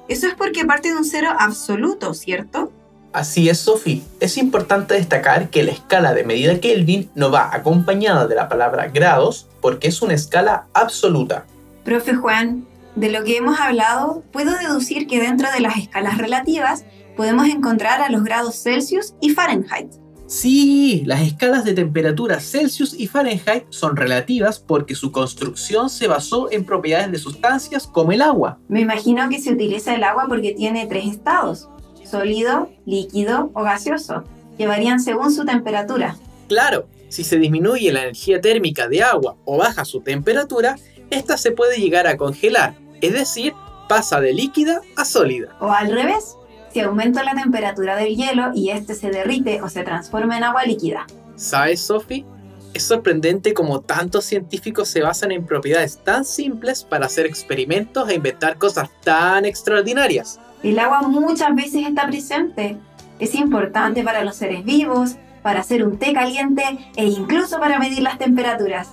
Eso 0.08 0.26
es 0.26 0.34
porque 0.34 0.64
parte 0.64 0.88
de 0.88 0.96
un 0.96 1.04
cero 1.04 1.28
absoluto, 1.38 2.14
¿cierto? 2.14 2.72
Así 3.12 3.48
es, 3.48 3.58
Sophie. 3.58 4.02
Es 4.20 4.36
importante 4.36 4.94
destacar 4.94 5.48
que 5.50 5.62
la 5.62 5.72
escala 5.72 6.12
de 6.12 6.24
medida 6.24 6.60
Kelvin 6.60 7.10
no 7.14 7.30
va 7.30 7.54
acompañada 7.54 8.26
de 8.26 8.34
la 8.34 8.48
palabra 8.48 8.88
grados 8.88 9.48
porque 9.60 9.88
es 9.88 10.02
una 10.02 10.14
escala 10.14 10.66
absoluta. 10.74 11.46
Profe 11.84 12.14
Juan, 12.14 12.66
de 12.96 13.10
lo 13.10 13.24
que 13.24 13.38
hemos 13.38 13.58
hablado, 13.60 14.22
puedo 14.30 14.56
deducir 14.58 15.06
que 15.06 15.20
dentro 15.20 15.50
de 15.50 15.60
las 15.60 15.76
escalas 15.76 16.18
relativas 16.18 16.84
podemos 17.16 17.48
encontrar 17.48 18.02
a 18.02 18.10
los 18.10 18.24
grados 18.24 18.62
Celsius 18.62 19.14
y 19.20 19.30
Fahrenheit. 19.30 19.90
Sí, 20.28 21.04
las 21.06 21.22
escalas 21.22 21.64
de 21.64 21.72
temperatura 21.72 22.38
Celsius 22.38 22.92
y 22.92 23.06
Fahrenheit 23.06 23.64
son 23.70 23.96
relativas 23.96 24.58
porque 24.58 24.94
su 24.94 25.10
construcción 25.10 25.88
se 25.88 26.06
basó 26.06 26.52
en 26.52 26.66
propiedades 26.66 27.10
de 27.10 27.18
sustancias 27.18 27.86
como 27.86 28.12
el 28.12 28.20
agua. 28.20 28.58
Me 28.68 28.82
imagino 28.82 29.26
que 29.30 29.40
se 29.40 29.52
utiliza 29.52 29.94
el 29.94 30.04
agua 30.04 30.26
porque 30.28 30.52
tiene 30.52 30.86
tres 30.86 31.06
estados, 31.06 31.70
sólido, 32.10 32.70
líquido 32.86 33.50
o 33.54 33.62
gaseoso, 33.62 34.24
que 34.56 34.66
varían 34.66 35.00
según 35.00 35.32
su 35.32 35.44
temperatura. 35.44 36.16
Claro, 36.48 36.88
si 37.08 37.24
se 37.24 37.38
disminuye 37.38 37.92
la 37.92 38.02
energía 38.02 38.40
térmica 38.40 38.88
de 38.88 39.02
agua 39.02 39.36
o 39.44 39.58
baja 39.58 39.84
su 39.84 40.00
temperatura, 40.00 40.76
esta 41.10 41.36
se 41.36 41.52
puede 41.52 41.78
llegar 41.78 42.06
a 42.06 42.16
congelar, 42.16 42.74
es 43.00 43.12
decir, 43.12 43.54
pasa 43.88 44.20
de 44.20 44.32
líquida 44.32 44.80
a 44.96 45.04
sólida. 45.04 45.56
O 45.60 45.70
al 45.70 45.90
revés, 45.90 46.36
si 46.72 46.80
aumenta 46.80 47.24
la 47.24 47.34
temperatura 47.34 47.96
del 47.96 48.14
hielo 48.14 48.50
y 48.54 48.70
este 48.70 48.94
se 48.94 49.10
derrite 49.10 49.62
o 49.62 49.68
se 49.68 49.82
transforma 49.82 50.36
en 50.36 50.44
agua 50.44 50.64
líquida. 50.64 51.06
¿Sabes, 51.36 51.80
Sophie? 51.80 52.26
Es 52.74 52.82
sorprendente 52.82 53.54
cómo 53.54 53.80
tantos 53.80 54.26
científicos 54.26 54.88
se 54.88 55.00
basan 55.00 55.32
en 55.32 55.46
propiedades 55.46 55.98
tan 56.04 56.24
simples 56.24 56.84
para 56.84 57.06
hacer 57.06 57.24
experimentos 57.24 58.08
e 58.08 58.14
inventar 58.14 58.58
cosas 58.58 58.90
tan 59.02 59.46
extraordinarias. 59.46 60.38
El 60.62 60.78
agua 60.78 61.02
muchas 61.02 61.54
veces 61.54 61.86
está 61.86 62.06
presente. 62.06 62.76
Es 63.18 63.34
importante 63.34 64.02
para 64.02 64.24
los 64.24 64.36
seres 64.36 64.64
vivos, 64.64 65.16
para 65.42 65.60
hacer 65.60 65.84
un 65.84 65.98
té 65.98 66.12
caliente 66.12 66.62
e 66.96 67.06
incluso 67.06 67.58
para 67.58 67.78
medir 67.78 68.00
las 68.00 68.18
temperaturas. 68.18 68.90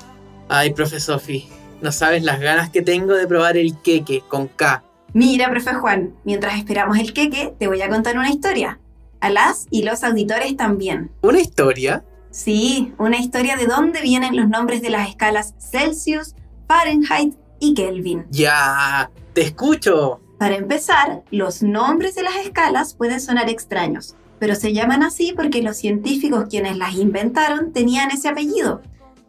Ay, 0.47 0.73
profe 0.73 0.99
Sophie, 0.99 1.47
no 1.81 1.91
sabes 1.91 2.23
las 2.23 2.39
ganas 2.39 2.69
que 2.69 2.81
tengo 2.81 3.13
de 3.13 3.27
probar 3.27 3.57
el 3.57 3.77
queque 3.81 4.21
con 4.27 4.47
K. 4.47 4.83
Mira, 5.13 5.49
profe 5.49 5.73
Juan, 5.73 6.13
mientras 6.23 6.57
esperamos 6.57 6.97
el 6.99 7.13
queque, 7.13 7.53
te 7.57 7.67
voy 7.67 7.81
a 7.81 7.89
contar 7.89 8.17
una 8.17 8.29
historia. 8.29 8.79
A 9.21 9.29
las 9.29 9.65
y 9.71 9.83
los 9.83 10.03
auditores 10.03 10.55
también. 10.55 11.09
¿Una 11.21 11.39
historia? 11.39 12.03
Sí, 12.29 12.93
una 12.97 13.17
historia 13.17 13.55
de 13.55 13.65
dónde 13.65 14.01
vienen 14.01 14.35
los 14.35 14.49
nombres 14.49 14.81
de 14.81 14.89
las 14.89 15.09
escalas 15.09 15.55
Celsius, 15.57 16.35
Fahrenheit 16.67 17.33
y 17.59 17.73
Kelvin. 17.73 18.25
Ya, 18.29 19.09
te 19.33 19.41
escucho. 19.41 20.19
Para 20.37 20.55
empezar, 20.55 21.23
los 21.31 21.63
nombres 21.63 22.15
de 22.15 22.23
las 22.23 22.35
escalas 22.37 22.93
pueden 22.93 23.21
sonar 23.21 23.49
extraños, 23.49 24.15
pero 24.37 24.55
se 24.55 24.73
llaman 24.73 25.01
así 25.01 25.33
porque 25.33 25.61
los 25.61 25.77
científicos 25.77 26.47
quienes 26.49 26.77
las 26.77 26.95
inventaron 26.95 27.71
tenían 27.71 28.11
ese 28.11 28.27
apellido. 28.27 28.81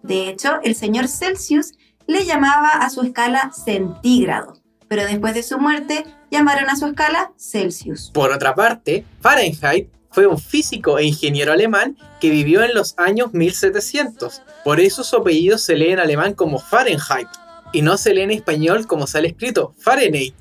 De 0.03 0.29
hecho, 0.29 0.61
el 0.65 0.75
señor 0.75 1.07
Celsius 1.07 1.75
le 2.07 2.25
llamaba 2.25 2.71
a 2.71 2.91
su 2.91 3.03
escala 3.03 3.53
centígrado, 3.53 4.55
pero 4.89 5.05
después 5.05 5.35
de 5.35 5.43
su 5.43 5.59
muerte 5.59 6.05
llamaron 6.31 6.69
a 6.71 6.77
su 6.77 6.87
escala 6.87 7.33
Celsius. 7.37 8.11
Por 8.13 8.33
otra 8.33 8.55
parte, 8.55 9.05
Fahrenheit 9.21 9.89
fue 10.11 10.27
un 10.27 10.39
físico 10.39 10.99
e 10.99 11.05
ingeniero 11.05 11.53
alemán 11.53 11.97
que 12.21 12.31
vivió 12.31 12.65
en 12.65 12.75
los 12.75 12.95
años 12.97 13.33
1700. 13.33 14.43
Por 14.65 14.81
eso 14.81 15.05
su 15.05 15.17
apellido 15.17 15.59
se 15.59 15.77
lee 15.77 15.91
en 15.91 15.99
alemán 16.01 16.35
como 16.35 16.59
Fahrenheit 16.59 17.29
y 17.73 17.83
no 17.83 17.97
se 17.97 18.15
lee 18.15 18.23
en 18.23 18.31
español 18.31 18.87
como 18.87 19.07
sale 19.07 19.29
escrito 19.29 19.75
Fahrenheit. 19.79 20.35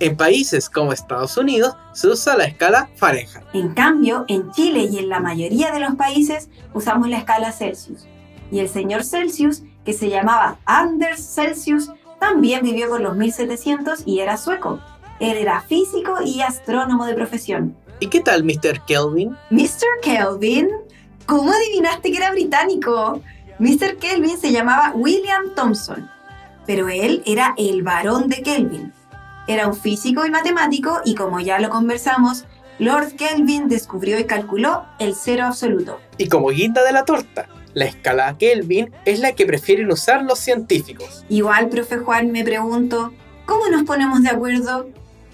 En 0.00 0.16
países 0.16 0.68
como 0.68 0.92
Estados 0.92 1.36
Unidos 1.36 1.76
se 1.92 2.08
usa 2.08 2.36
la 2.36 2.44
escala 2.44 2.90
Fahrenheit. 2.96 3.44
En 3.52 3.74
cambio, 3.74 4.24
en 4.28 4.50
Chile 4.50 4.88
y 4.90 4.98
en 4.98 5.08
la 5.08 5.20
mayoría 5.20 5.70
de 5.70 5.80
los 5.80 5.94
países 5.94 6.48
usamos 6.72 7.08
la 7.08 7.18
escala 7.18 7.52
Celsius. 7.52 8.06
Y 8.50 8.58
el 8.58 8.68
señor 8.68 9.04
Celsius, 9.04 9.62
que 9.84 9.92
se 9.92 10.08
llamaba 10.08 10.58
Anders 10.64 11.34
Celsius, 11.34 11.90
también 12.18 12.62
vivió 12.62 12.88
por 12.88 13.00
los 13.00 13.16
1700 13.16 14.02
y 14.06 14.20
era 14.20 14.36
sueco. 14.36 14.80
Él 15.20 15.36
era 15.36 15.60
físico 15.60 16.16
y 16.24 16.40
astrónomo 16.40 17.06
de 17.06 17.14
profesión. 17.14 17.76
¿Y 18.00 18.08
qué 18.08 18.20
tal 18.20 18.42
Mr. 18.42 18.84
Kelvin? 18.86 19.36
¿Mr. 19.50 20.00
Kelvin? 20.02 20.68
¿Cómo 21.26 21.52
adivinaste 21.52 22.10
que 22.10 22.16
era 22.16 22.32
británico? 22.32 23.22
Mr. 23.58 23.96
Kelvin 23.98 24.36
se 24.38 24.50
llamaba 24.50 24.92
William 24.94 25.54
Thomson, 25.54 26.10
pero 26.66 26.88
él 26.88 27.22
era 27.24 27.54
el 27.56 27.82
varón 27.82 28.28
de 28.28 28.42
Kelvin. 28.42 28.92
Era 29.46 29.68
un 29.68 29.76
físico 29.76 30.24
y 30.24 30.30
matemático 30.30 31.00
y 31.04 31.14
como 31.14 31.40
ya 31.40 31.58
lo 31.58 31.68
conversamos, 31.68 32.44
Lord 32.78 33.14
Kelvin 33.16 33.68
descubrió 33.68 34.18
y 34.18 34.24
calculó 34.24 34.84
el 34.98 35.14
cero 35.14 35.44
absoluto. 35.46 36.00
Y 36.18 36.28
como 36.28 36.48
guinda 36.48 36.82
de 36.82 36.92
la 36.92 37.04
torta, 37.04 37.48
la 37.74 37.84
escala 37.84 38.36
Kelvin 38.38 38.90
es 39.04 39.20
la 39.20 39.32
que 39.32 39.46
prefieren 39.46 39.90
usar 39.90 40.22
los 40.22 40.38
científicos. 40.38 41.24
Igual, 41.28 41.68
profe 41.68 41.98
Juan, 41.98 42.32
me 42.32 42.42
pregunto, 42.42 43.12
¿cómo 43.46 43.68
nos 43.68 43.84
ponemos 43.84 44.22
de 44.22 44.30
acuerdo? 44.30 44.88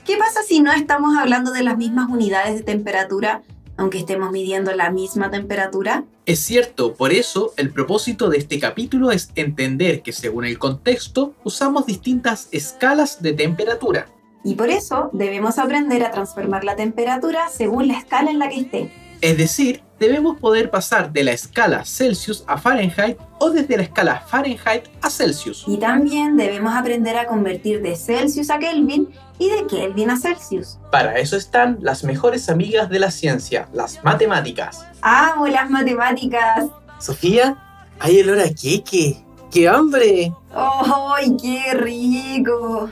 ¿Qué 0.04 0.16
pasa 0.16 0.42
si 0.42 0.60
no 0.60 0.72
estamos 0.72 1.16
hablando 1.16 1.52
de 1.52 1.62
las 1.62 1.78
mismas 1.78 2.10
unidades 2.10 2.56
de 2.56 2.62
temperatura, 2.62 3.42
aunque 3.80 3.96
estemos 3.96 4.30
midiendo 4.30 4.74
la 4.74 4.90
misma 4.90 5.30
temperatura? 5.30 6.04
Es 6.26 6.40
cierto, 6.40 6.92
por 6.94 7.14
eso 7.14 7.54
el 7.56 7.70
propósito 7.70 8.28
de 8.28 8.36
este 8.36 8.60
capítulo 8.60 9.10
es 9.10 9.30
entender 9.36 10.02
que 10.02 10.12
según 10.12 10.44
el 10.44 10.58
contexto 10.58 11.34
usamos 11.44 11.86
distintas 11.86 12.48
escalas 12.52 13.22
de 13.22 13.32
temperatura. 13.32 14.08
Y 14.44 14.54
por 14.54 14.68
eso 14.68 15.08
debemos 15.14 15.58
aprender 15.58 16.04
a 16.04 16.10
transformar 16.10 16.62
la 16.62 16.76
temperatura 16.76 17.48
según 17.48 17.88
la 17.88 17.98
escala 17.98 18.30
en 18.30 18.38
la 18.38 18.50
que 18.50 18.60
esté. 18.60 18.92
Es 19.22 19.38
decir, 19.38 19.82
debemos 20.00 20.40
poder 20.40 20.70
pasar 20.70 21.12
de 21.12 21.22
la 21.22 21.32
escala 21.32 21.84
Celsius 21.84 22.42
a 22.46 22.56
Fahrenheit 22.56 23.18
o 23.38 23.50
desde 23.50 23.76
la 23.76 23.82
escala 23.82 24.24
Fahrenheit 24.26 24.88
a 25.02 25.10
Celsius. 25.10 25.64
Y 25.68 25.76
también 25.76 26.38
debemos 26.38 26.74
aprender 26.74 27.16
a 27.18 27.26
convertir 27.26 27.82
de 27.82 27.94
Celsius 27.94 28.48
a 28.48 28.58
Kelvin 28.58 29.10
y 29.38 29.50
de 29.50 29.66
Kelvin 29.66 30.10
a 30.10 30.16
Celsius. 30.16 30.78
Para 30.90 31.18
eso 31.18 31.36
están 31.36 31.78
las 31.82 32.02
mejores 32.02 32.48
amigas 32.48 32.88
de 32.88 32.98
la 32.98 33.10
ciencia, 33.10 33.68
las 33.74 34.02
matemáticas. 34.02 34.86
¡Amo 35.02 35.46
las 35.46 35.68
matemáticas! 35.68 36.66
Sofía, 36.98 37.56
hay 37.98 38.20
olor 38.20 38.40
a 38.40 38.48
queque. 38.48 39.22
¡Qué 39.50 39.68
hambre! 39.68 40.32
¡Ay, 40.54 41.36
qué 41.40 41.74
rico! 41.74 42.88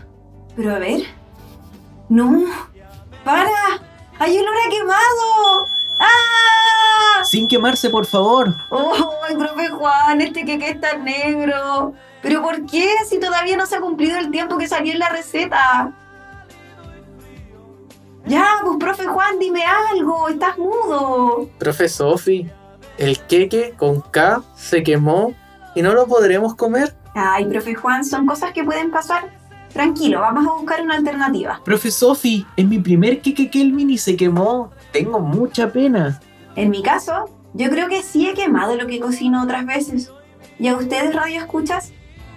Pero 0.57 0.75
a 0.75 0.79
ver. 0.79 1.03
¡No! 2.11 2.45
¡Para! 3.25 3.81
¡Hay 4.19 4.37
olor 4.37 4.55
a 4.67 4.71
quemado! 4.71 5.48
Sin 7.29 7.47
quemarse, 7.47 7.91
por 7.91 8.07
favor. 8.07 8.57
¡Ay, 8.71 9.37
profe 9.37 9.69
Juan! 9.69 10.23
Este 10.23 10.47
queque 10.47 10.71
está 10.71 10.97
negro. 10.97 11.93
¿Pero 12.23 12.41
por 12.41 12.65
qué? 12.65 12.89
Si 13.07 13.21
todavía 13.21 13.55
no 13.55 13.67
se 13.67 13.77
ha 13.77 13.81
cumplido 13.81 14.19
el 14.19 14.31
tiempo 14.31 14.57
que 14.57 14.67
salió 14.67 14.95
en 14.95 14.99
la 14.99 15.11
receta. 15.11 15.93
Ya, 18.25 18.47
pues 18.65 18.79
profe 18.81 19.05
Juan, 19.05 19.39
dime 19.39 19.63
algo, 19.63 20.31
estás 20.31 20.57
mudo. 20.57 21.51
Profe 21.59 21.91
Sofi, 21.91 22.49
el 22.97 23.19
queque 23.21 23.75
con 23.77 24.01
K 24.01 24.43
se 24.57 24.83
quemó 24.83 25.35
y 25.75 25.83
no 25.83 25.93
lo 25.93 26.07
podremos 26.07 26.55
comer. 26.55 26.97
Ay, 27.15 27.45
profe 27.45 27.75
Juan, 27.75 28.07
son 28.07 28.25
cosas 28.25 28.55
que 28.55 28.65
pueden 28.65 28.91
pasar. 28.91 29.29
Tranquilo, 29.75 30.21
vamos 30.21 30.47
a 30.47 30.53
buscar 30.53 30.81
una 30.81 30.97
alternativa. 30.97 31.61
Profe 31.63 31.91
Sofi, 31.91 32.47
es 32.57 32.67
mi 32.67 32.79
primer 32.79 33.21
queque 33.21 33.51
Kelvin 33.51 33.91
y 33.91 33.99
se 33.99 34.17
quemó. 34.17 34.71
Tengo 34.93 35.21
mucha 35.21 35.71
pena. 35.71 36.19
En 36.59 36.71
mi 36.71 36.83
caso, 36.83 37.31
yo 37.55 37.71
creo 37.71 37.89
que 37.89 38.03
sí 38.03 38.29
he 38.29 38.35
quemado 38.35 38.75
lo 38.75 38.89
que 38.89 38.99
cocino 38.99 39.45
otras 39.45 39.65
veces. 39.65 40.11
¿Y 40.59 40.67
a 40.67 40.77
ustedes, 40.77 41.15
radio 41.15 41.39
escuchas? 41.39 41.93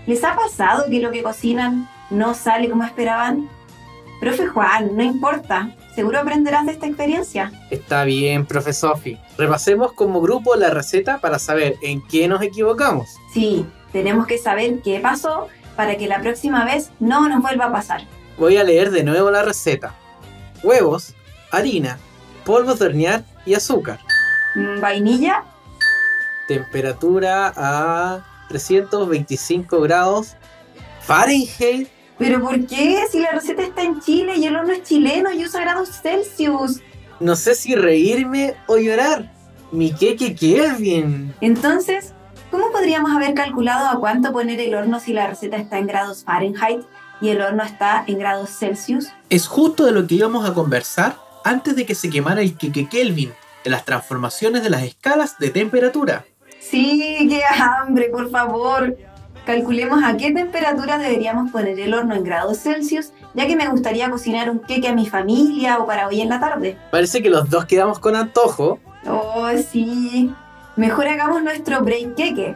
¿Les 0.06 0.24
ha 0.24 0.36
pasado 0.36 0.86
que 0.92 1.00
lo 1.00 1.10
que 1.10 1.24
cocinan 1.24 1.90
no 2.12 2.36
sale 2.36 2.70
como 2.70 2.84
esperaban? 2.84 3.50
Profe 4.20 4.46
Juan, 4.46 4.96
no 4.96 5.01
importa. 5.01 5.75
Seguro 5.96 6.20
aprenderás 6.20 6.68
de 6.68 6.74
esta 6.74 6.86
experiencia. 6.86 7.51
Está 7.72 8.04
bien, 8.04 8.46
profe 8.46 8.74
Sofi. 8.74 9.18
Repasemos 9.40 9.94
como 9.94 10.22
grupo 10.22 10.56
la 10.56 10.70
receta 10.70 11.18
para 11.18 11.40
saber 11.40 11.78
en 11.82 12.06
qué 12.08 12.28
nos 12.28 12.44
equivocamos. 12.44 13.10
Sí, 13.34 13.66
tenemos 13.92 14.28
que 14.28 14.38
saber 14.38 14.84
qué 14.84 15.00
pasó 15.00 15.48
para 15.75 15.98
que 15.98 16.06
la 16.06 16.22
próxima 16.22 16.63
vez 16.63 16.92
no 17.00 17.28
nos 17.28 17.42
vuelva 17.42 17.66
a 17.66 17.72
pasar. 17.72 18.04
Voy 18.38 18.58
a 18.58 18.63
leer 18.63 18.92
de 18.92 19.04
nuevo 19.04 19.32
la 19.32 19.42
receta. 19.42 19.96
Huevos, 20.62 21.16
harina, 21.50 21.98
polvos 22.46 22.78
de 22.78 22.86
hornear 22.86 23.24
y 23.48 23.56
azúcar. 23.56 24.00
Vainilla, 24.82 25.46
Temperatura 26.48 27.54
a 27.56 28.26
325 28.50 29.80
grados 29.80 30.36
Fahrenheit. 31.02 31.88
¿pero 32.18 32.42
por 32.42 32.66
qué? 32.68 33.06
Si 33.10 33.20
la 33.20 33.32
receta 33.32 33.64
está 33.64 33.84
en 33.84 34.02
Chile 34.02 34.34
y 34.38 34.46
el 34.46 34.56
horno 34.56 34.74
es 34.74 34.84
chileno 34.84 35.32
y 35.32 35.46
usa 35.46 35.62
grados 35.62 35.90
Celsius. 36.02 36.82
No 37.20 37.36
sé 37.36 37.56
si 37.56 37.76
reírme 37.76 38.56
o 38.68 38.78
llorar. 38.78 39.32
Mi 39.72 39.94
queque 39.94 40.36
Kelvin. 40.36 41.34
Entonces, 41.40 42.14
¿cómo 42.50 42.72
podríamos 42.72 43.12
haber 43.12 43.34
calculado 43.34 43.88
a 43.88 44.00
cuánto 44.00 44.34
poner 44.34 44.60
el 44.60 44.76
horno 44.76 45.00
si 45.00 45.14
la 45.14 45.28
receta 45.28 45.56
está 45.58 45.78
en 45.78 45.88
grados 45.88 46.24
Fahrenheit 46.26 46.84
y 47.22 47.30
el 47.30 47.42
horno 47.42 47.64
está 47.64 48.04
en 48.06 48.20
grados 48.20 48.50
Celsius? 48.50 49.08
Es 49.30 49.48
justo 49.48 49.86
de 49.86 49.94
lo 49.94 50.06
que 50.06 50.16
íbamos 50.16 50.48
a 50.48 50.54
conversar 50.54 51.18
antes 51.46 51.76
de 51.76 51.86
que 51.86 51.96
se 51.96 52.10
quemara 52.10 52.42
el 52.42 52.58
Keke 52.58 52.90
Kelvin 52.90 53.32
las 53.70 53.86
transformaciones 53.86 54.63
de 54.63 54.70
las 54.70 54.84
escalas 54.84 55.38
de 55.38 55.50
temperatura. 55.50 56.25
Sí, 56.60 57.27
qué 57.30 57.41
hambre, 57.44 58.10
por 58.10 58.30
favor. 58.30 58.98
Calculemos 59.46 60.03
a 60.03 60.18
qué 60.18 60.32
temperatura 60.32 60.98
deberíamos 61.00 61.51
poner 61.51 61.80
el 61.80 61.94
horno 61.94 62.15
en 62.15 62.24
grados 62.24 62.60
Celsius, 62.60 63.12
ya 63.34 63.48
que 63.48 63.56
me 63.56 63.68
gustaría 63.68 64.10
cocinar 64.10 64.51
un 64.51 64.60
queque 64.60 64.88
a 64.88 64.94
mi 64.94 65.08
familia 65.08 65.80
o 65.80 65.88
para 65.88 66.08
hoy 66.08 66.22
en 66.22 66.30
la 66.30 66.39
tarde. 66.39 66.77
Parece 66.91 67.24
que 67.24 67.30
los 67.30 67.50
dos 67.50 67.65
quedamos 67.65 68.00
con 68.00 68.15
antojo. 68.15 68.80
Oh, 69.08 69.50
sí. 69.72 70.32
Mejor 70.75 71.08
hagamos 71.08 71.44
nuestro 71.44 71.82
break 71.82 72.15
queque. 72.15 72.56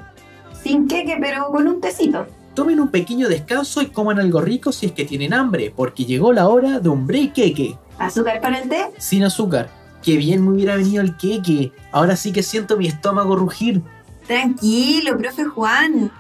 Sin 0.63 0.87
queque, 0.87 1.17
pero 1.19 1.47
con 1.47 1.67
un 1.67 1.81
tecito. 1.81 2.27
Tomen 2.53 2.79
un 2.79 2.89
pequeño 2.89 3.27
descanso 3.27 3.81
y 3.81 3.87
coman 3.87 4.19
algo 4.19 4.39
rico 4.39 4.71
si 4.71 4.85
es 4.85 4.91
que 4.91 5.05
tienen 5.05 5.33
hambre, 5.33 5.73
porque 5.75 6.05
llegó 6.05 6.31
la 6.31 6.47
hora 6.47 6.79
de 6.79 6.89
un 6.89 7.07
break 7.07 7.33
queque. 7.33 7.77
¿Azúcar 7.97 8.39
para 8.41 8.59
el 8.59 8.69
té? 8.69 8.91
Sin 8.97 9.23
azúcar. 9.23 9.69
Qué 10.05 10.17
bien 10.17 10.45
me 10.45 10.51
hubiera 10.51 10.75
venido 10.75 11.01
el 11.01 11.17
queque. 11.17 11.71
Ahora 11.91 12.15
sí 12.15 12.31
que 12.31 12.43
siento 12.43 12.77
mi 12.77 12.85
estómago 12.85 13.35
rugir. 13.35 13.81
Tranquilo, 14.27 15.17
profe 15.17 15.45
Juan. 15.45 16.11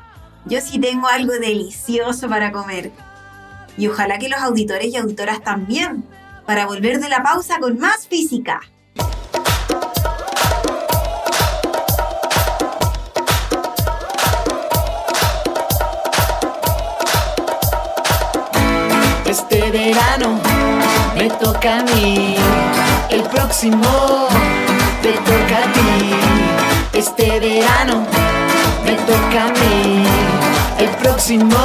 Yo 0.45 0.59
sí 0.59 0.79
tengo 0.79 1.07
algo 1.07 1.33
delicioso 1.33 2.27
para 2.27 2.51
comer. 2.51 2.91
Y 3.77 3.87
ojalá 3.87 4.17
que 4.17 4.27
los 4.27 4.39
auditores 4.39 4.87
y 4.87 4.97
auditoras 4.97 5.43
también, 5.43 6.03
para 6.47 6.65
volver 6.65 6.99
de 6.99 7.09
la 7.09 7.21
pausa 7.21 7.59
con 7.59 7.77
más 7.77 8.07
física. 8.07 8.59
Este 19.27 19.69
verano 19.69 20.41
me 21.15 21.29
toca 21.29 21.81
a 21.81 21.83
mí, 21.83 22.35
el 23.09 23.21
próximo 23.23 24.27
te 25.01 25.11
toca 25.13 25.57
a 25.57 25.73
ti. 25.73 26.13
Este 26.93 27.39
verano 27.39 28.05
me 28.85 28.93
toca 29.09 29.45
a 29.45 29.51
mí, 29.59 30.05
el 30.79 30.89
próximo. 31.01 31.57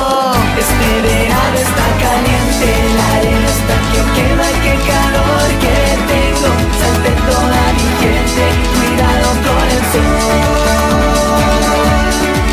Este 0.58 0.88
verano 1.08 1.56
está 1.66 1.86
caliente, 2.04 2.68
la 2.96 3.06
arena 3.16 3.48
está 3.56 3.76
que 3.90 4.00
quema, 4.16 4.48
qué 4.64 4.74
calor 4.90 5.48
que 5.62 5.76
tengo. 6.10 6.50
Salte 6.80 7.12
toda 7.30 7.62
mi 7.76 7.88
gente, 8.00 8.44
cuidado 8.74 9.28
con 9.46 9.66
el 9.76 9.82
sol. 9.92 10.10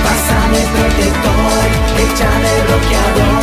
Pásame 0.03 0.59
protector, 0.73 1.67
échame 2.03 2.51
bloqueador. 2.67 3.36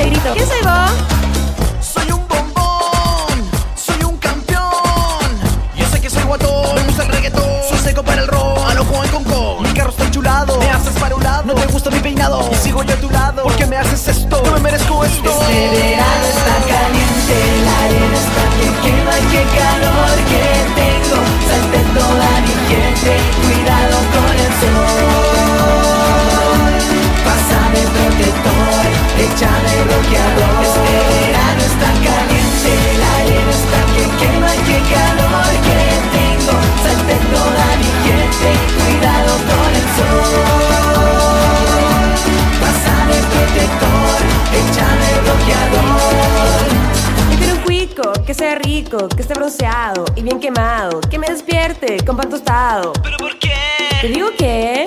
Te 0.00 0.06
grito. 0.10 0.32
¿Quién 0.34 0.46
soy 0.46 0.62
vos? 0.62 0.90
Soy 1.80 2.10
un 2.12 2.26
bombón, 2.28 3.50
soy 3.74 4.04
un 4.04 4.16
campeón. 4.18 5.20
Yo 5.76 5.86
sé 5.90 6.00
que 6.00 6.08
soy 6.10 6.22
guatón, 6.22 6.74
me 6.74 6.82
gusta 6.84 7.02
el 7.04 7.08
reggaetón. 7.10 7.44
Soy 7.68 7.78
seco 7.78 8.02
para 8.02 8.22
el 8.22 8.28
rock, 8.28 8.58
a 8.70 8.74
lo 8.74 8.84
Juan 8.84 9.08
Concón. 9.08 9.62
Mi 9.62 9.72
carro 9.72 9.90
está 9.90 10.04
enchulado, 10.04 10.58
me 10.58 10.70
haces 10.70 10.94
para 10.98 11.14
un 11.14 11.22
lado. 11.22 11.42
No 11.44 11.54
te 11.54 11.66
gusta 11.66 11.90
mi 11.90 12.00
peinado, 12.00 12.48
y 12.50 12.54
sigo 12.56 12.82
yo 12.82 12.94
a 12.94 12.96
tu 12.96 13.10
lado. 13.10 13.42
¿Por 13.42 13.54
qué 13.56 13.66
me 13.66 13.76
haces 13.76 14.08
esto? 14.08 14.42
No 14.44 14.52
me 14.52 14.60
merezco 14.60 15.04
esto. 15.04 15.30
Este 15.30 15.68
verano 15.70 16.26
está 16.34 16.54
caliente, 16.72 17.36
la 17.66 17.76
arena 17.84 18.18
está 18.24 18.44
que 18.56 18.68
quema, 18.82 19.16
qué 19.30 19.42
calor 19.58 20.16
que 20.30 20.44
tengo. 20.80 21.18
Salte 21.48 21.80
toda 21.98 22.30
mi 22.46 22.54
gente, 22.70 23.12
cuidado 23.42 23.96
con 24.14 24.34
el 24.44 24.52
sol. 24.60 25.10
Pásame 27.24 27.80
protector, 27.94 28.84
échame 29.18 29.49
bloqueador. 29.84 30.50
Este 30.62 30.94
verano 31.10 31.62
está 31.72 31.88
caliente, 32.06 32.72
la 33.00 33.10
arena 33.20 33.52
está 33.60 33.78
que 33.94 34.04
quema, 34.18 34.52
qué 34.66 34.78
calor 34.92 35.52
que 35.66 35.78
tengo. 36.14 36.54
Salte 36.82 37.16
toda 37.34 37.66
mi 37.80 37.90
gente, 38.04 38.48
cuidado 38.76 39.32
con 39.48 39.70
el 39.80 39.86
sol. 39.96 41.20
Pásame 42.60 43.16
protector, 43.32 44.18
échame 44.60 45.10
bloqueador. 45.24 46.68
Yo 47.30 47.34
quiero 47.38 47.54
un 47.54 47.62
cuico, 47.62 48.06
que 48.26 48.34
sea 48.34 48.54
rico, 48.56 49.08
que 49.08 49.22
esté 49.22 49.34
bronceado 49.34 50.04
y 50.16 50.22
bien 50.22 50.38
quemado. 50.40 51.00
Que 51.00 51.18
me 51.18 51.26
despierte 51.28 52.04
con 52.04 52.16
pan 52.16 52.28
tostado. 52.28 52.92
¿Pero 53.02 53.16
por 53.18 53.38
qué? 53.38 53.54
Te 54.00 54.08
digo 54.08 54.28
que 54.38 54.84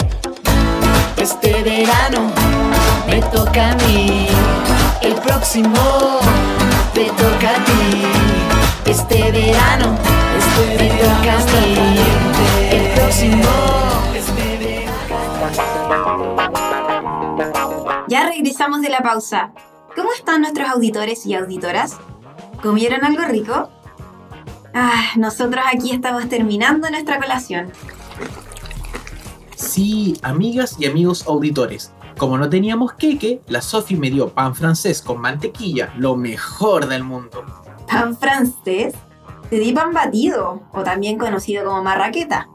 Este 1.17 1.63
verano 1.63 2.32
me 3.08 3.21
toca 3.21 3.71
a 3.71 3.75
mí, 3.75 4.27
el 4.29 4.52
próximo 5.43 6.19
te 6.93 7.08
toca 7.08 7.49
a 7.49 7.65
ti. 7.65 8.89
Este 8.89 9.29
verano 9.29 9.97
me 10.77 10.88
toca 10.88 11.34
a 11.34 11.38
mí, 11.60 11.97
el 12.71 12.93
próximo. 12.93 13.43
Este 14.15 14.88
Ya 18.08 18.29
regresamos 18.29 18.82
de 18.82 18.88
la 18.88 18.99
pausa. 18.99 19.51
¿Cómo 19.97 20.13
están 20.13 20.43
nuestros 20.43 20.69
auditores 20.69 21.25
y 21.25 21.34
auditoras? 21.34 21.97
¿Comieron 22.62 23.03
algo 23.03 23.23
rico? 23.23 23.69
Ah, 24.73 25.12
nosotros 25.17 25.65
aquí 25.75 25.91
estamos 25.91 26.29
terminando 26.29 26.89
nuestra 26.89 27.19
colación. 27.19 27.73
Sí, 29.58 30.17
amigas 30.23 30.77
y 30.79 30.86
amigos 30.86 31.27
auditores. 31.27 31.91
Como 32.17 32.38
no 32.38 32.49
teníamos 32.49 32.93
queque, 32.93 33.41
la 33.47 33.62
Sofi 33.62 33.95
me 33.95 34.12
dio 34.12 34.30
pan 34.30 34.56
francés 34.56 35.02
con 35.02 35.19
mantequilla, 35.19 35.93
lo 35.97 36.15
mejor 36.15 36.88
del 36.88 37.04
mundo. 37.04 37.43
¿Pan 37.88 38.15
francés? 38.15 38.93
Te 39.49 39.60
di 39.60 39.73
pan 39.73 39.93
batido, 39.93 40.62
o 40.71 40.84
también 40.84 41.17
conocido 41.17 41.65
como 41.65 41.84
marraqueta. 41.84 42.47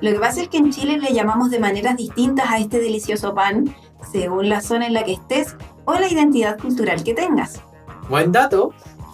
Lo 0.00 0.10
que 0.10 0.18
pasa 0.18 0.42
es 0.42 0.48
que 0.48 0.58
en 0.58 0.72
Chile 0.72 0.98
le 0.98 1.12
llamamos 1.12 1.50
de 1.50 1.60
maneras 1.60 1.96
distintas 1.96 2.50
a 2.50 2.58
este 2.58 2.80
delicioso 2.80 3.34
pan, 3.34 3.74
según 4.10 4.48
la 4.48 4.60
zona 4.60 4.86
en 4.86 4.94
la 4.94 5.04
que 5.04 5.12
estés 5.12 5.56
o 5.84 5.94
la 5.94 6.08
identidad 6.08 6.58
cultural 6.58 7.04
que 7.04 7.14
tengas. 7.14 7.60
Buen 8.08 8.32
dato, 8.32 8.72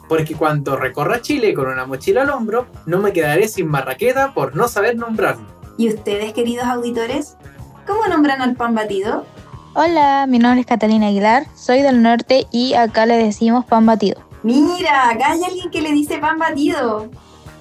porque 0.08 0.34
cuando 0.34 0.76
recorra 0.76 1.20
Chile 1.20 1.52
con 1.54 1.66
una 1.66 1.86
mochila 1.86 2.22
al 2.22 2.30
hombro, 2.30 2.66
no 2.86 2.98
me 2.98 3.12
quedaré 3.12 3.48
sin 3.48 3.68
marraqueta 3.68 4.32
por 4.32 4.56
no 4.56 4.68
saber 4.68 4.96
nombrarlo. 4.96 5.46
¿Y 5.76 5.88
ustedes, 5.88 6.32
queridos 6.32 6.66
auditores? 6.66 7.36
¿Cómo 7.86 8.06
nombran 8.06 8.40
al 8.40 8.54
pan 8.56 8.74
batido? 8.74 9.26
Hola, 9.80 10.26
mi 10.26 10.40
nombre 10.40 10.62
es 10.62 10.66
Catalina 10.66 11.06
Aguilar, 11.06 11.46
soy 11.54 11.82
del 11.82 12.02
norte 12.02 12.48
y 12.50 12.74
acá 12.74 13.06
le 13.06 13.16
decimos 13.16 13.64
pan 13.64 13.86
batido. 13.86 14.20
Mira, 14.42 15.10
acá 15.10 15.30
hay 15.30 15.44
alguien 15.44 15.70
que 15.70 15.80
le 15.80 15.92
dice 15.92 16.18
pan 16.18 16.36
batido. 16.36 17.08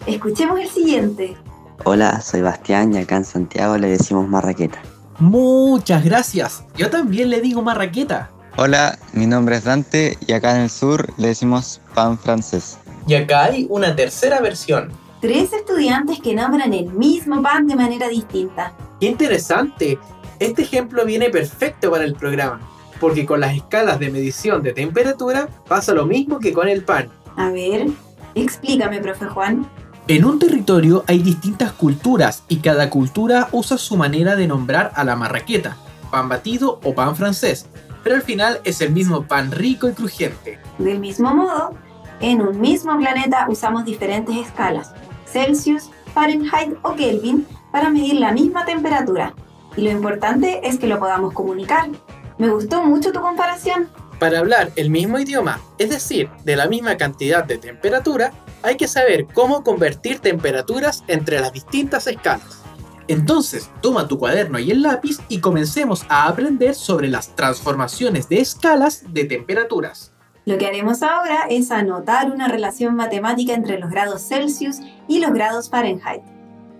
Escuchemos 0.07 0.59
el 0.59 0.67
siguiente. 0.67 1.37
Hola, 1.83 2.19
soy 2.21 2.41
Bastián 2.41 2.91
y 2.95 2.97
acá 2.97 3.17
en 3.17 3.23
Santiago 3.23 3.77
le 3.77 3.89
decimos 3.89 4.27
marraqueta. 4.27 4.79
Muchas 5.19 6.03
gracias. 6.03 6.63
Yo 6.75 6.89
también 6.89 7.29
le 7.29 7.39
digo 7.39 7.61
marraqueta. 7.61 8.31
Hola, 8.57 8.97
mi 9.13 9.27
nombre 9.27 9.57
es 9.57 9.65
Dante 9.65 10.17
y 10.25 10.33
acá 10.33 10.55
en 10.55 10.63
el 10.63 10.69
sur 10.71 11.13
le 11.17 11.27
decimos 11.27 11.81
pan 11.93 12.17
francés. 12.17 12.79
Y 13.05 13.13
acá 13.13 13.43
hay 13.43 13.67
una 13.69 13.95
tercera 13.95 14.41
versión. 14.41 14.91
Tres 15.21 15.53
estudiantes 15.53 16.19
que 16.19 16.33
nombran 16.33 16.73
el 16.73 16.91
mismo 16.93 17.43
pan 17.43 17.67
de 17.67 17.75
manera 17.75 18.07
distinta. 18.07 18.73
¡Qué 18.99 19.05
interesante! 19.05 19.99
Este 20.39 20.61
ejemplo 20.61 21.03
viene 21.05 21.29
perfecto 21.29 21.89
para 21.89 22.03
el 22.03 22.13
programa, 22.13 22.61
porque 22.99 23.25
con 23.25 23.39
las 23.39 23.55
escalas 23.55 23.99
de 23.99 24.11
medición 24.11 24.61
de 24.61 24.73
temperatura 24.73 25.49
pasa 25.67 25.93
lo 25.93 26.05
mismo 26.05 26.39
que 26.39 26.53
con 26.53 26.67
el 26.67 26.83
pan. 26.83 27.09
A 27.37 27.49
ver, 27.49 27.87
explícame, 28.35 28.99
profe 28.99 29.25
Juan. 29.25 29.67
En 30.07 30.25
un 30.25 30.39
territorio 30.39 31.03
hay 31.07 31.19
distintas 31.19 31.71
culturas 31.73 32.43
y 32.47 32.57
cada 32.57 32.89
cultura 32.89 33.49
usa 33.51 33.77
su 33.77 33.97
manera 33.97 34.35
de 34.35 34.47
nombrar 34.47 34.91
a 34.95 35.03
la 35.03 35.15
marraqueta, 35.15 35.75
pan 36.11 36.29
batido 36.29 36.79
o 36.83 36.93
pan 36.93 37.15
francés, 37.15 37.65
pero 38.03 38.15
al 38.15 38.21
final 38.21 38.61
es 38.63 38.79
el 38.81 38.91
mismo 38.91 39.23
pan 39.23 39.51
rico 39.51 39.89
y 39.89 39.93
crujiente. 39.93 40.59
Del 40.77 40.99
mismo 40.99 41.33
modo, 41.33 41.73
en 42.21 42.41
un 42.41 42.61
mismo 42.61 42.95
planeta 42.97 43.47
usamos 43.49 43.85
diferentes 43.85 44.35
escalas, 44.37 44.93
Celsius, 45.25 45.89
Fahrenheit 46.13 46.77
o 46.83 46.95
Kelvin, 46.95 47.45
para 47.71 47.89
medir 47.89 48.15
la 48.15 48.31
misma 48.31 48.65
temperatura. 48.65 49.33
Y 49.77 49.83
lo 49.83 49.91
importante 49.91 50.67
es 50.67 50.79
que 50.79 50.87
lo 50.87 50.99
podamos 50.99 51.33
comunicar. 51.33 51.89
Me 52.37 52.49
gustó 52.49 52.83
mucho 52.83 53.13
tu 53.13 53.21
comparación. 53.21 53.89
Para 54.19 54.39
hablar 54.39 54.71
el 54.75 54.89
mismo 54.89 55.19
idioma, 55.19 55.61
es 55.77 55.91
decir, 55.91 56.29
de 56.43 56.55
la 56.55 56.67
misma 56.67 56.97
cantidad 56.97 57.43
de 57.43 57.59
temperatura, 57.59 58.33
hay 58.63 58.75
que 58.75 58.87
saber 58.87 59.27
cómo 59.31 59.63
convertir 59.63 60.19
temperaturas 60.19 61.03
entre 61.07 61.39
las 61.39 61.53
distintas 61.53 62.07
escalas. 62.07 62.63
Entonces, 63.07 63.69
toma 63.81 64.07
tu 64.07 64.17
cuaderno 64.17 64.57
y 64.57 64.71
el 64.71 64.81
lápiz 64.81 65.19
y 65.29 65.39
comencemos 65.39 66.05
a 66.09 66.27
aprender 66.27 66.73
sobre 66.73 67.07
las 67.07 67.35
transformaciones 67.35 68.27
de 68.27 68.41
escalas 68.41 69.03
de 69.13 69.25
temperaturas. 69.25 70.11
Lo 70.45 70.57
que 70.57 70.65
haremos 70.65 71.03
ahora 71.03 71.45
es 71.49 71.69
anotar 71.71 72.31
una 72.31 72.47
relación 72.47 72.95
matemática 72.95 73.53
entre 73.53 73.79
los 73.79 73.91
grados 73.91 74.27
Celsius 74.27 74.79
y 75.07 75.19
los 75.19 75.31
grados 75.31 75.69
Fahrenheit. 75.69 76.23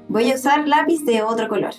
Voy 0.10 0.32
a 0.32 0.36
usar 0.36 0.68
lápiz 0.68 1.06
de 1.06 1.22
otro 1.22 1.48
color. 1.48 1.76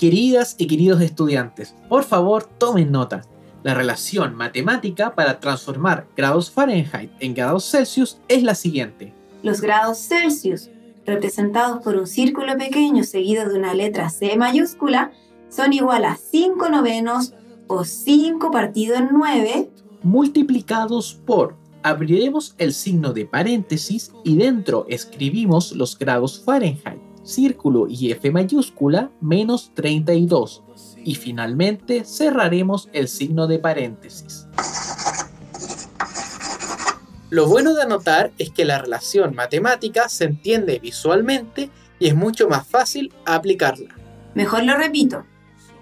Queridas 0.00 0.54
y 0.56 0.66
queridos 0.66 1.02
estudiantes, 1.02 1.74
por 1.90 2.04
favor 2.04 2.44
tomen 2.44 2.90
nota. 2.90 3.20
La 3.62 3.74
relación 3.74 4.34
matemática 4.34 5.14
para 5.14 5.40
transformar 5.40 6.06
grados 6.16 6.50
Fahrenheit 6.50 7.10
en 7.20 7.34
grados 7.34 7.70
Celsius 7.70 8.18
es 8.26 8.42
la 8.42 8.54
siguiente. 8.54 9.12
Los 9.42 9.60
grados 9.60 9.98
Celsius, 9.98 10.70
representados 11.04 11.82
por 11.82 11.96
un 11.96 12.06
círculo 12.06 12.56
pequeño 12.56 13.04
seguido 13.04 13.46
de 13.46 13.58
una 13.58 13.74
letra 13.74 14.08
C 14.08 14.38
mayúscula, 14.38 15.12
son 15.50 15.74
igual 15.74 16.06
a 16.06 16.16
5 16.16 16.70
novenos 16.70 17.34
o 17.66 17.84
5 17.84 18.50
partido 18.50 18.94
en 18.94 19.10
9 19.12 19.68
multiplicados 20.02 21.20
por. 21.26 21.56
Abriremos 21.82 22.54
el 22.56 22.72
signo 22.72 23.12
de 23.12 23.26
paréntesis 23.26 24.12
y 24.24 24.36
dentro 24.36 24.86
escribimos 24.88 25.72
los 25.72 25.98
grados 25.98 26.42
Fahrenheit, 26.42 27.02
círculo 27.22 27.86
y 27.88 28.10
F 28.12 28.30
mayúscula 28.30 29.10
menos 29.20 29.72
32. 29.74 30.62
Y 31.04 31.14
finalmente 31.14 32.04
cerraremos 32.04 32.88
el 32.92 33.08
signo 33.08 33.46
de 33.46 33.58
paréntesis. 33.58 34.46
Lo 37.30 37.46
bueno 37.46 37.74
de 37.74 37.82
anotar 37.82 38.32
es 38.38 38.50
que 38.50 38.64
la 38.64 38.78
relación 38.78 39.34
matemática 39.34 40.08
se 40.08 40.24
entiende 40.24 40.80
visualmente 40.80 41.70
y 42.00 42.08
es 42.08 42.16
mucho 42.16 42.48
más 42.48 42.66
fácil 42.66 43.12
aplicarla. 43.24 43.94
Mejor 44.34 44.64
lo 44.64 44.76
repito. 44.76 45.24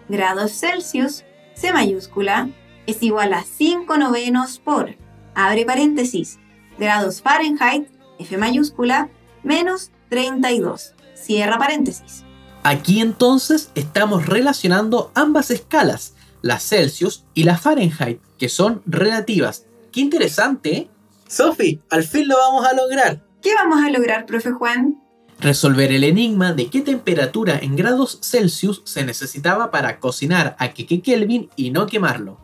Grados 0.09 0.53
Celsius, 0.53 1.25
C 1.55 1.73
mayúscula, 1.73 2.51
es 2.87 3.03
igual 3.03 3.33
a 3.33 3.43
5 3.45 3.97
novenos 3.97 4.59
por, 4.59 4.97
abre 5.35 5.65
paréntesis, 5.65 6.39
grados 6.79 7.23
Fahrenheit, 7.23 7.89
F 8.19 8.37
mayúscula, 8.37 9.11
menos 9.43 9.91
32, 10.09 10.95
cierra 11.25 11.59
paréntesis. 11.59 12.25
Aquí 12.63 13.01
entonces 13.01 13.71
estamos 13.75 14.27
relacionando 14.27 15.11
ambas 15.15 15.51
escalas, 15.51 16.15
la 16.43 16.59
Celsius 16.59 17.25
y 17.35 17.45
la 17.45 17.57
Fahrenheit, 17.57 18.21
que 18.39 18.49
son 18.49 18.83
relativas. 18.87 19.67
¡Qué 19.93 20.01
interesante! 20.01 20.77
¿eh? 20.77 20.91
Sophie, 21.29 21.81
al 21.91 22.05
fin 22.05 22.29
lo 22.29 22.37
vamos 22.37 22.67
a 22.67 22.75
lograr. 22.75 23.25
¿Qué 23.43 23.55
vamos 23.55 23.85
a 23.85 23.91
lograr, 23.91 24.27
profe 24.27 24.51
Juan? 24.51 25.01
Resolver 25.41 25.93
el 25.93 26.03
enigma 26.03 26.53
de 26.53 26.69
qué 26.69 26.81
temperatura 26.81 27.59
en 27.59 27.77
grados 27.77 28.19
Celsius 28.23 28.83
se 28.85 29.05
necesitaba 29.05 29.71
para 29.71 30.01
cocinar 30.01 30.57
a 30.59 30.73
Keke 30.73 31.01
Kelvin 31.01 31.49
y 31.55 31.71
no 31.71 31.87
quemarlo. 31.87 32.39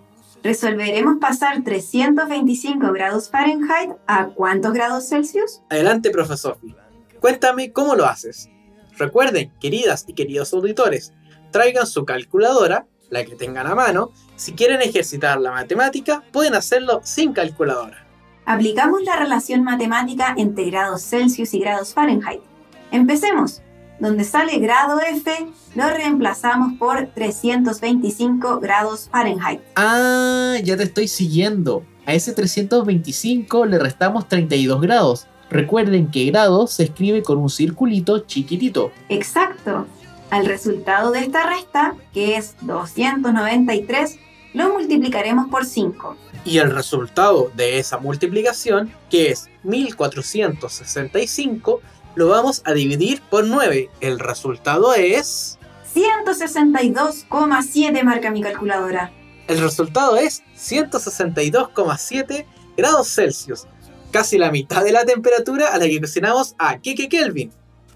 Resolveremos 0.45 1.17
pasar 1.21 1.65
325 1.65 2.93
grados 2.93 3.31
Fahrenheit 3.31 3.93
a 4.07 4.27
cuántos 4.27 4.75
grados 4.75 5.09
Celsius? 5.09 5.63
Adelante, 5.71 6.11
profe 6.11 6.37
Sophie. 6.37 6.77
Cuéntame 7.19 7.73
cómo 7.73 7.95
lo 7.97 8.05
haces. 8.05 8.49
Recuerden, 8.99 9.53
queridas 9.61 10.05
y 10.07 10.15
queridos 10.15 10.53
auditores, 10.53 11.13
traigan 11.51 11.87
su 11.87 12.05
calculadora, 12.05 12.87
la 13.11 13.25
que 13.25 13.37
tengan 13.37 13.67
a 13.67 13.75
mano. 13.75 14.13
Si 14.37 14.53
quieren 14.53 14.83
ejercitar 14.83 15.41
la 15.41 15.53
matemática, 15.53 16.23
pueden 16.33 16.55
hacerlo 16.55 17.01
sin 17.05 17.33
calculadora. 17.33 18.07
Aplicamos 18.47 19.03
la 19.03 19.17
relación 19.17 19.65
matemática 19.65 20.35
entre 20.37 20.67
grados 20.67 21.03
Celsius 21.03 21.55
y 21.55 21.61
grados 21.61 21.95
Fahrenheit. 21.95 22.43
Empecemos. 22.91 23.63
Donde 24.01 24.25
sale 24.25 24.59
grado 24.59 25.01
F, 25.01 25.31
lo 25.77 25.89
reemplazamos 25.89 26.77
por 26.79 27.07
325 27.15 28.59
grados 28.59 29.09
Fahrenheit. 29.11 29.61
Ah, 29.77 30.57
ya 30.63 30.77
te 30.77 30.83
estoy 30.83 31.09
siguiendo. 31.09 31.87
A 32.05 32.13
ese 32.13 32.33
325 32.33 33.65
le 33.67 33.79
restamos 33.79 34.29
32 34.29 34.81
grados. 34.81 35.27
Recuerden 35.55 36.11
que 36.11 36.27
grado 36.27 36.67
se 36.67 36.83
escribe 36.83 37.23
con 37.23 37.39
un 37.39 37.49
circulito 37.49 38.27
chiquitito. 38.27 38.93
Exacto. 39.09 39.87
Al 40.31 40.47
resultado 40.47 41.13
de 41.13 41.21
esta 41.21 41.47
resta, 41.47 41.95
que 42.13 42.37
es 42.37 42.57
293, 42.63 44.19
lo 44.53 44.71
multiplicaremos 44.71 45.49
por 45.49 45.65
5. 45.65 46.17
Y 46.45 46.59
el 46.59 46.73
resultado 46.73 47.53
de 47.55 47.79
esa 47.79 47.99
multiplicación, 47.99 48.93
que 49.09 49.31
es 49.31 49.49
1465, 49.63 51.81
lo 52.17 52.27
vamos 52.27 52.61
a 52.65 52.73
dividir 52.73 53.23
por 53.23 53.47
9. 53.47 53.91
El 54.01 54.19
resultado 54.19 54.93
es... 54.95 55.61
162,7 55.95 58.03
marca 58.03 58.33
mi 58.33 58.43
calculadora. 58.43 59.13
El 59.47 59.61
resultado 59.61 60.17
es 60.17 60.43
162,7 60.57 62.45
grados 62.77 63.15
Celsius, 63.15 63.69
casi 64.15 64.39
la 64.39 64.53
mitad 64.53 64.85
de 64.85 64.93
la 64.93 65.05
temperatura 65.05 65.75
a 65.75 65.79
la 65.79 65.87
que 65.87 66.01
cocinamos 66.01 66.55
a 66.57 66.79
Keke 66.79 67.09
Kelvin. 67.09 67.51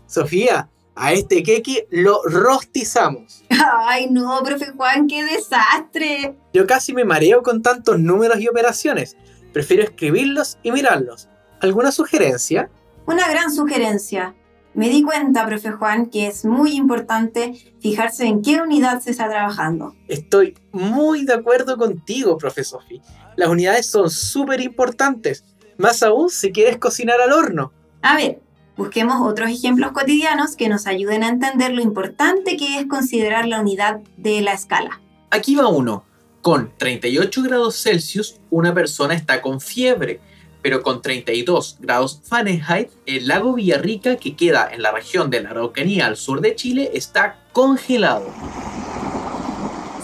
Sofía, 0.09 0.69
a 0.97 1.13
este 1.13 1.45
Keke 1.45 1.87
lo 1.93 2.23
rostizamos. 2.25 3.45
Ay, 3.87 4.09
no, 4.11 4.43
profe 4.43 4.73
Juan, 4.73 5.07
qué 5.07 5.23
desastre. 5.23 6.37
Yo 6.53 6.67
casi 6.67 6.93
me 6.93 7.05
mareo 7.05 7.45
con 7.45 7.63
tantos 7.63 8.01
números 8.01 8.41
y 8.41 8.49
operaciones. 8.49 9.17
Prefiero 9.53 9.85
escribirlos 9.85 10.59
y 10.65 10.73
mirarlos. 10.73 11.29
¿Alguna 11.61 11.93
sugerencia? 11.93 12.69
Una 13.07 13.29
gran 13.29 13.55
sugerencia. 13.55 14.35
Me 14.75 14.89
di 14.89 15.05
cuenta, 15.05 15.47
profe 15.47 15.71
Juan, 15.71 16.07
que 16.07 16.27
es 16.27 16.45
muy 16.45 16.73
importante 16.73 17.53
fijarse 17.79 18.27
en 18.27 18.43
qué 18.43 18.61
unidad 18.61 19.01
se 19.01 19.13
está 19.13 19.29
trabajando. 19.29 19.95
Estoy 20.09 20.59
muy 20.73 21.25
de 21.25 21.35
acuerdo 21.35 21.77
contigo, 21.77 22.37
profe 22.39 22.65
Sofi. 22.65 23.01
Las 23.37 23.51
unidades 23.51 23.89
son 23.89 24.11
súper 24.11 24.61
importantes, 24.61 25.45
más 25.79 26.03
aún 26.03 26.29
si 26.29 26.53
quieres 26.53 26.77
cocinar 26.77 27.21
al 27.21 27.33
horno. 27.33 27.73
A 28.03 28.17
ver, 28.17 28.41
busquemos 28.77 29.27
otros 29.27 29.49
ejemplos 29.51 29.93
cotidianos 29.93 30.55
que 30.55 30.69
nos 30.69 30.87
ayuden 30.87 31.23
a 31.23 31.29
entender 31.29 31.73
lo 31.73 31.81
importante 31.81 32.57
que 32.57 32.79
es 32.79 32.87
considerar 32.87 33.47
la 33.47 33.61
unidad 33.61 34.01
de 34.19 34.43
la 34.43 34.53
escala. 34.53 35.01
Aquí 35.31 35.55
va 35.55 35.69
uno. 35.69 36.05
Con 36.43 36.73
38 36.77 37.43
grados 37.43 37.83
Celsius, 37.83 38.41
una 38.51 38.75
persona 38.75 39.15
está 39.15 39.41
con 39.41 39.61
fiebre 39.61 40.21
pero 40.63 40.83
con 40.83 41.01
32 41.01 41.79
grados 41.81 42.21
Fahrenheit, 42.25 42.91
el 43.07 43.29
lago 43.29 43.55
Villarrica, 43.55 44.17
que 44.17 44.37
queda 44.37 44.69
en 44.71 44.83
la 44.83 44.93
región 44.93 45.31
de 45.31 45.41
la 45.41 45.51
Araucanía 45.51 46.07
al 46.07 46.19
sur 46.19 46.43
de 46.43 46.55
Chile, 46.55 46.91
está 46.93 47.39
congelado. 47.55 48.27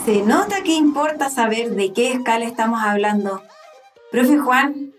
Se 0.06 0.22
nota 0.22 0.62
que 0.62 0.74
importa 0.74 1.28
saber 1.28 1.70
de 1.70 1.92
qué 1.92 2.12
escala 2.12 2.46
estamos 2.46 2.80
hablando. 2.82 3.42
Profe 4.10 4.38
Juan, 4.38 4.93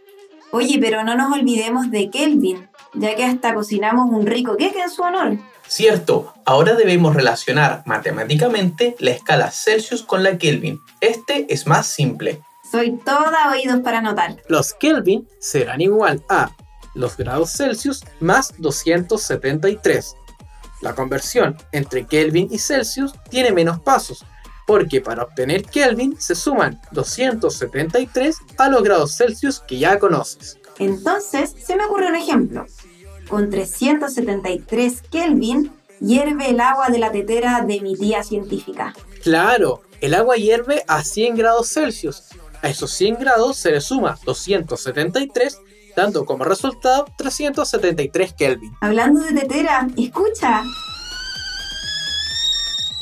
oye, 0.55 0.77
pero 0.79 1.03
no 1.03 1.15
nos 1.15 1.33
olvidemos 1.33 1.91
de 1.91 2.09
Kelvin, 2.09 2.69
ya 2.93 3.15
que 3.15 3.25
hasta 3.25 3.53
cocinamos 3.53 4.09
un 4.09 4.25
rico 4.25 4.55
queque 4.55 4.81
en 4.81 4.89
su 4.89 5.01
honor. 5.01 5.37
Cierto, 5.67 6.33
ahora 6.45 6.75
debemos 6.75 7.13
relacionar 7.13 7.83
matemáticamente 7.85 8.95
la 8.99 9.11
escala 9.11 9.51
Celsius 9.51 10.03
con 10.03 10.23
la 10.23 10.37
Kelvin. 10.37 10.79
Este 11.01 11.45
es 11.53 11.67
más 11.67 11.87
simple. 11.87 12.41
Soy 12.71 12.97
toda 13.03 13.51
oídos 13.51 13.81
para 13.81 13.99
anotar. 13.99 14.37
Los 14.47 14.73
Kelvin 14.73 15.27
serán 15.39 15.81
igual 15.81 16.23
a 16.29 16.51
los 16.93 17.17
grados 17.17 17.51
Celsius 17.51 18.03
más 18.21 18.53
273. 18.57 20.15
La 20.81 20.95
conversión 20.95 21.57
entre 21.73 22.05
Kelvin 22.05 22.47
y 22.49 22.59
Celsius 22.59 23.13
tiene 23.29 23.51
menos 23.51 23.79
pasos, 23.81 24.25
porque 24.65 25.01
para 25.01 25.23
obtener 25.23 25.63
Kelvin 25.63 26.19
se 26.19 26.35
suman 26.35 26.81
273 26.91 28.37
a 28.57 28.69
los 28.69 28.83
grados 28.83 29.15
Celsius 29.15 29.59
que 29.59 29.77
ya 29.77 29.99
conoces. 29.99 30.59
Entonces, 30.79 31.55
se 31.63 31.75
me 31.75 31.85
ocurre 31.85 32.07
un 32.07 32.15
ejemplo. 32.15 32.65
Con 33.29 33.49
373 33.49 35.01
Kelvin 35.09 35.71
hierve 35.99 36.49
el 36.49 36.59
agua 36.59 36.89
de 36.89 36.99
la 36.99 37.11
tetera 37.11 37.61
de 37.61 37.81
mi 37.81 37.95
tía 37.95 38.23
científica. 38.23 38.93
Claro, 39.23 39.81
el 40.01 40.13
agua 40.13 40.35
hierve 40.35 40.83
a 40.87 41.03
100 41.03 41.35
grados 41.35 41.69
Celsius. 41.69 42.23
A 42.61 42.69
esos 42.69 42.91
100 42.91 43.19
grados 43.19 43.57
se 43.57 43.71
le 43.71 43.81
suma 43.81 44.17
273, 44.25 45.59
dando 45.95 46.25
como 46.25 46.43
resultado 46.43 47.05
373 47.17 48.33
Kelvin. 48.33 48.73
Hablando 48.81 49.21
de 49.21 49.33
tetera, 49.33 49.87
escucha. 49.97 50.63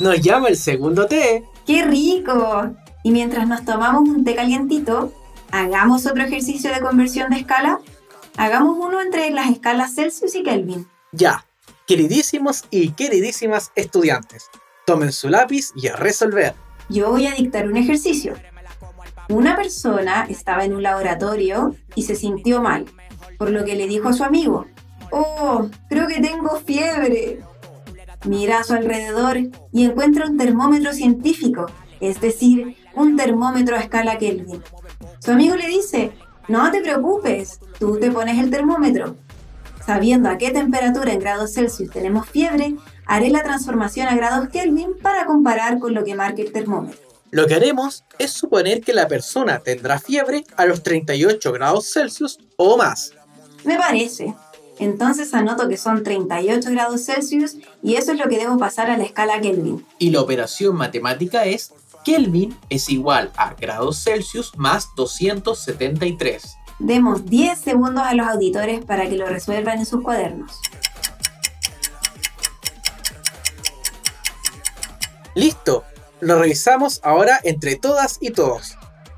Nos 0.00 0.20
llama 0.20 0.48
el 0.48 0.56
segundo 0.56 1.06
té. 1.06 1.44
¡Qué 1.66 1.84
rico! 1.84 2.74
Y 3.02 3.10
mientras 3.10 3.46
nos 3.48 3.64
tomamos 3.64 4.08
un 4.08 4.24
té 4.24 4.34
calientito, 4.34 5.12
hagamos 5.50 6.06
otro 6.06 6.22
ejercicio 6.22 6.72
de 6.72 6.80
conversión 6.80 7.30
de 7.30 7.38
escala. 7.38 7.80
Hagamos 8.36 8.76
uno 8.78 9.00
entre 9.00 9.30
las 9.30 9.50
escalas 9.50 9.94
Celsius 9.94 10.34
y 10.34 10.42
Kelvin. 10.42 10.88
Ya, 11.12 11.46
queridísimos 11.86 12.64
y 12.70 12.90
queridísimas 12.90 13.70
estudiantes, 13.76 14.50
tomen 14.86 15.12
su 15.12 15.28
lápiz 15.28 15.70
y 15.76 15.88
a 15.88 15.96
resolver. 15.96 16.54
Yo 16.88 17.10
voy 17.10 17.26
a 17.26 17.34
dictar 17.34 17.68
un 17.68 17.76
ejercicio. 17.76 18.34
Una 19.28 19.56
persona 19.56 20.26
estaba 20.28 20.64
en 20.64 20.74
un 20.74 20.82
laboratorio 20.82 21.74
y 21.94 22.02
se 22.02 22.14
sintió 22.14 22.60
mal, 22.60 22.84
por 23.38 23.50
lo 23.50 23.64
que 23.64 23.74
le 23.74 23.86
dijo 23.86 24.08
a 24.08 24.12
su 24.12 24.24
amigo, 24.24 24.66
Oh, 25.10 25.68
creo 25.88 26.08
que 26.08 26.20
tengo 26.20 26.60
fiebre. 26.60 27.40
Mira 28.24 28.60
a 28.60 28.64
su 28.64 28.72
alrededor 28.72 29.38
y 29.72 29.84
encuentra 29.84 30.26
un 30.26 30.38
termómetro 30.38 30.92
científico, 30.92 31.66
es 32.00 32.20
decir, 32.20 32.76
un 32.94 33.16
termómetro 33.16 33.76
a 33.76 33.80
escala 33.80 34.18
Kelvin. 34.18 34.62
Su 35.18 35.32
amigo 35.32 35.56
le 35.56 35.68
dice, 35.68 36.12
No 36.48 36.70
te 36.70 36.80
preocupes, 36.80 37.60
tú 37.78 37.98
te 37.98 38.10
pones 38.10 38.38
el 38.38 38.50
termómetro. 38.50 39.16
Sabiendo 39.84 40.30
a 40.30 40.38
qué 40.38 40.50
temperatura 40.50 41.12
en 41.12 41.18
grados 41.18 41.52
Celsius 41.52 41.90
tenemos 41.90 42.26
fiebre, 42.28 42.74
haré 43.04 43.28
la 43.28 43.42
transformación 43.42 44.08
a 44.08 44.16
grados 44.16 44.48
Kelvin 44.48 44.94
para 45.02 45.26
comparar 45.26 45.78
con 45.78 45.92
lo 45.92 46.04
que 46.04 46.14
marque 46.14 46.42
el 46.42 46.52
termómetro. 46.52 46.98
Lo 47.30 47.46
que 47.46 47.54
haremos 47.54 48.04
es 48.18 48.30
suponer 48.30 48.80
que 48.80 48.94
la 48.94 49.08
persona 49.08 49.58
tendrá 49.58 49.98
fiebre 49.98 50.44
a 50.56 50.64
los 50.64 50.82
38 50.82 51.52
grados 51.52 51.92
Celsius 51.92 52.38
o 52.56 52.76
más. 52.76 53.12
Me 53.64 53.76
parece. 53.76 54.34
Entonces 54.78 55.32
anoto 55.34 55.68
que 55.68 55.76
son 55.76 56.02
38 56.02 56.70
grados 56.70 57.04
Celsius 57.04 57.56
y 57.82 57.94
eso 57.94 58.12
es 58.12 58.18
lo 58.18 58.28
que 58.28 58.38
debo 58.38 58.58
pasar 58.58 58.90
a 58.90 58.96
la 58.96 59.04
escala 59.04 59.40
Kelvin. 59.40 59.84
Y 59.98 60.10
la 60.10 60.20
operación 60.20 60.76
matemática 60.76 61.44
es 61.44 61.72
Kelvin 62.04 62.56
es 62.68 62.90
igual 62.90 63.32
a 63.36 63.54
grados 63.54 64.02
Celsius 64.02 64.52
más 64.56 64.88
273. 64.96 66.56
Demos 66.78 67.24
10 67.24 67.58
segundos 67.58 68.04
a 68.04 68.14
los 68.14 68.26
auditores 68.26 68.84
para 68.84 69.08
que 69.08 69.16
lo 69.16 69.26
resuelvan 69.26 69.78
en 69.78 69.86
sus 69.86 70.02
cuadernos. 70.02 70.60
Listo, 75.34 75.84
lo 76.20 76.38
revisamos 76.38 77.00
ahora 77.02 77.40
entre 77.42 77.76
todas 77.76 78.18
y 78.20 78.30
todos. 78.30 78.76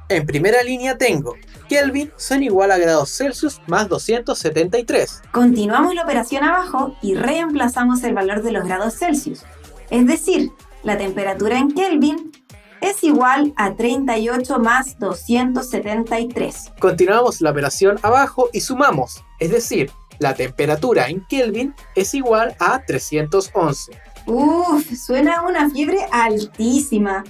En 0.09 0.25
primera 0.25 0.63
línea 0.63 0.97
tengo 0.97 1.35
Kelvin 1.69 2.13
son 2.17 2.43
igual 2.43 2.71
a 2.71 2.79
grados 2.79 3.11
Celsius 3.17 3.61
más 3.67 3.89
273. 3.89 5.23
Continuamos 5.33 5.95
la 5.95 6.03
operación 6.03 6.45
abajo 6.45 6.97
y 7.03 7.15
reemplazamos 7.15 8.03
el 8.05 8.15
valor 8.15 8.43
de 8.43 8.53
los 8.53 8.65
grados 8.65 8.99
Celsius. 8.99 9.45
Es 9.91 10.07
decir, 10.07 10.51
la 10.83 10.97
temperatura 10.99 11.59
en 11.59 11.73
Kelvin 11.73 12.33
es 12.81 13.03
igual 13.03 13.53
a 13.57 13.75
38 13.75 14.59
más 14.59 14.99
273. 14.99 16.73
Continuamos 16.79 17.41
la 17.41 17.51
operación 17.51 17.99
abajo 18.03 18.49
y 18.53 18.61
sumamos, 18.61 19.25
es 19.41 19.51
decir, 19.51 19.91
la 20.19 20.35
temperatura 20.35 21.09
en 21.09 21.25
Kelvin 21.27 21.75
es 21.95 22.15
igual 22.15 22.57
a 22.59 22.83
311. 22.87 23.93
Uf, 24.27 24.93
suena 24.95 25.43
una 25.43 25.71
fiebre 25.71 26.07
altísima. 26.11 27.23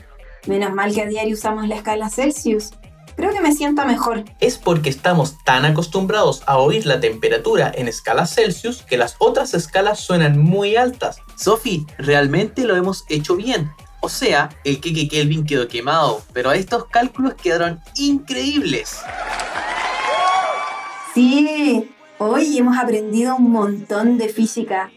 Menos 0.46 0.72
mal 0.72 0.94
que 0.94 1.02
a 1.02 1.06
diario 1.06 1.34
usamos 1.34 1.66
la 1.66 1.76
escala 1.76 2.08
Celsius. 2.08 2.70
Creo 3.16 3.32
que 3.32 3.40
me 3.40 3.52
sienta 3.52 3.86
mejor. 3.86 4.24
Es 4.40 4.58
porque 4.58 4.90
estamos 4.90 5.42
tan 5.42 5.64
acostumbrados 5.64 6.42
a 6.46 6.58
oír 6.58 6.84
la 6.84 7.00
temperatura 7.00 7.72
en 7.74 7.88
escala 7.88 8.26
Celsius 8.26 8.82
que 8.82 8.98
las 8.98 9.16
otras 9.18 9.54
escalas 9.54 10.00
suenan 10.00 10.38
muy 10.38 10.76
altas. 10.76 11.18
Sophie, 11.34 11.86
realmente 11.96 12.66
lo 12.66 12.76
hemos 12.76 13.04
hecho 13.08 13.36
bien. 13.36 13.70
O 14.00 14.10
sea, 14.10 14.50
el 14.64 14.80
Keke 14.80 15.08
Kelvin 15.08 15.46
quedó 15.46 15.66
quemado, 15.66 16.22
pero 16.34 16.52
estos 16.52 16.84
cálculos 16.86 17.34
quedaron 17.34 17.80
increíbles. 17.96 18.98
Sí, 21.14 21.90
hoy 22.18 22.58
hemos 22.58 22.76
aprendido 22.76 23.36
un 23.36 23.50
montón 23.50 24.18
de 24.18 24.28
física. 24.28 24.90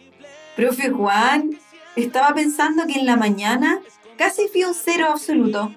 Profe 0.58 0.90
Juan, 0.90 1.58
estaba 1.96 2.36
pensando 2.36 2.86
que 2.86 3.00
en 3.00 3.06
la 3.06 3.16
mañana 3.16 3.80
casi 4.18 4.50
fui 4.50 4.66
un 4.66 4.74
cero 4.74 5.08
absoluto. 5.12 5.74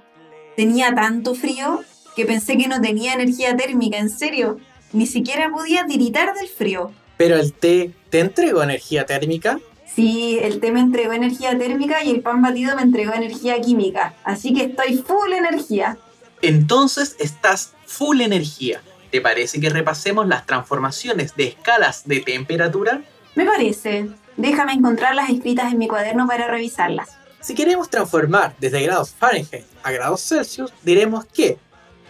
Tenía 0.57 0.93
tanto 0.93 1.37
frío 1.37 1.85
que 2.17 2.27
pensé 2.27 2.57
que 2.57 2.69
no 2.69 2.81
tenía 2.81 3.15
energía 3.15 3.57
térmica, 3.57 3.99
en 3.99 4.11
serio. 4.11 4.59
Ni 4.93 5.07
siquiera 5.07 5.51
podía 5.51 5.87
tiritar 5.87 6.35
del 6.35 6.49
frío. 6.49 6.93
¿Pero 7.17 7.37
el 7.37 7.53
té 7.53 7.93
te 8.11 8.21
entregó 8.21 8.63
energía 8.63 9.07
térmica? 9.07 9.59
Sí, 9.95 10.39
el 10.41 10.61
té 10.61 10.73
me 10.73 10.81
entregó 10.81 11.13
energía 11.13 11.57
térmica 11.59 12.03
y 12.03 12.11
el 12.11 12.21
pan 12.21 12.43
batido 12.43 12.75
me 12.77 12.83
entregó 12.83 13.13
energía 13.13 13.61
química. 13.61 14.15
Así 14.25 14.55
que 14.55 14.65
estoy 14.65 14.99
full 14.99 15.33
energía. 15.33 15.99
Entonces 16.41 17.17
estás 17.19 17.75
full 17.87 18.21
energía. 18.21 18.83
¿Te 19.11 19.21
parece 19.21 19.61
que 19.61 19.69
repasemos 19.69 20.27
las 20.27 20.47
transformaciones 20.47 21.37
de 21.37 21.45
escalas 21.45 22.07
de 22.07 22.21
temperatura? 22.21 23.03
Me 23.35 23.45
parece. 23.45 24.09
Déjame 24.37 24.73
encontrarlas 24.73 25.29
escritas 25.29 25.71
en 25.71 25.79
mi 25.79 25.89
cuaderno 25.89 26.27
para 26.27 26.49
revisarlas. 26.49 27.11
Si 27.41 27.55
queremos 27.55 27.91
transformar 27.91 28.55
desde 28.59 28.83
grados 28.83 29.11
Fahrenheit 29.11 29.67
a 29.83 29.91
grados 29.91 30.23
Celsius, 30.23 30.73
diremos 30.83 31.27
que 31.27 31.59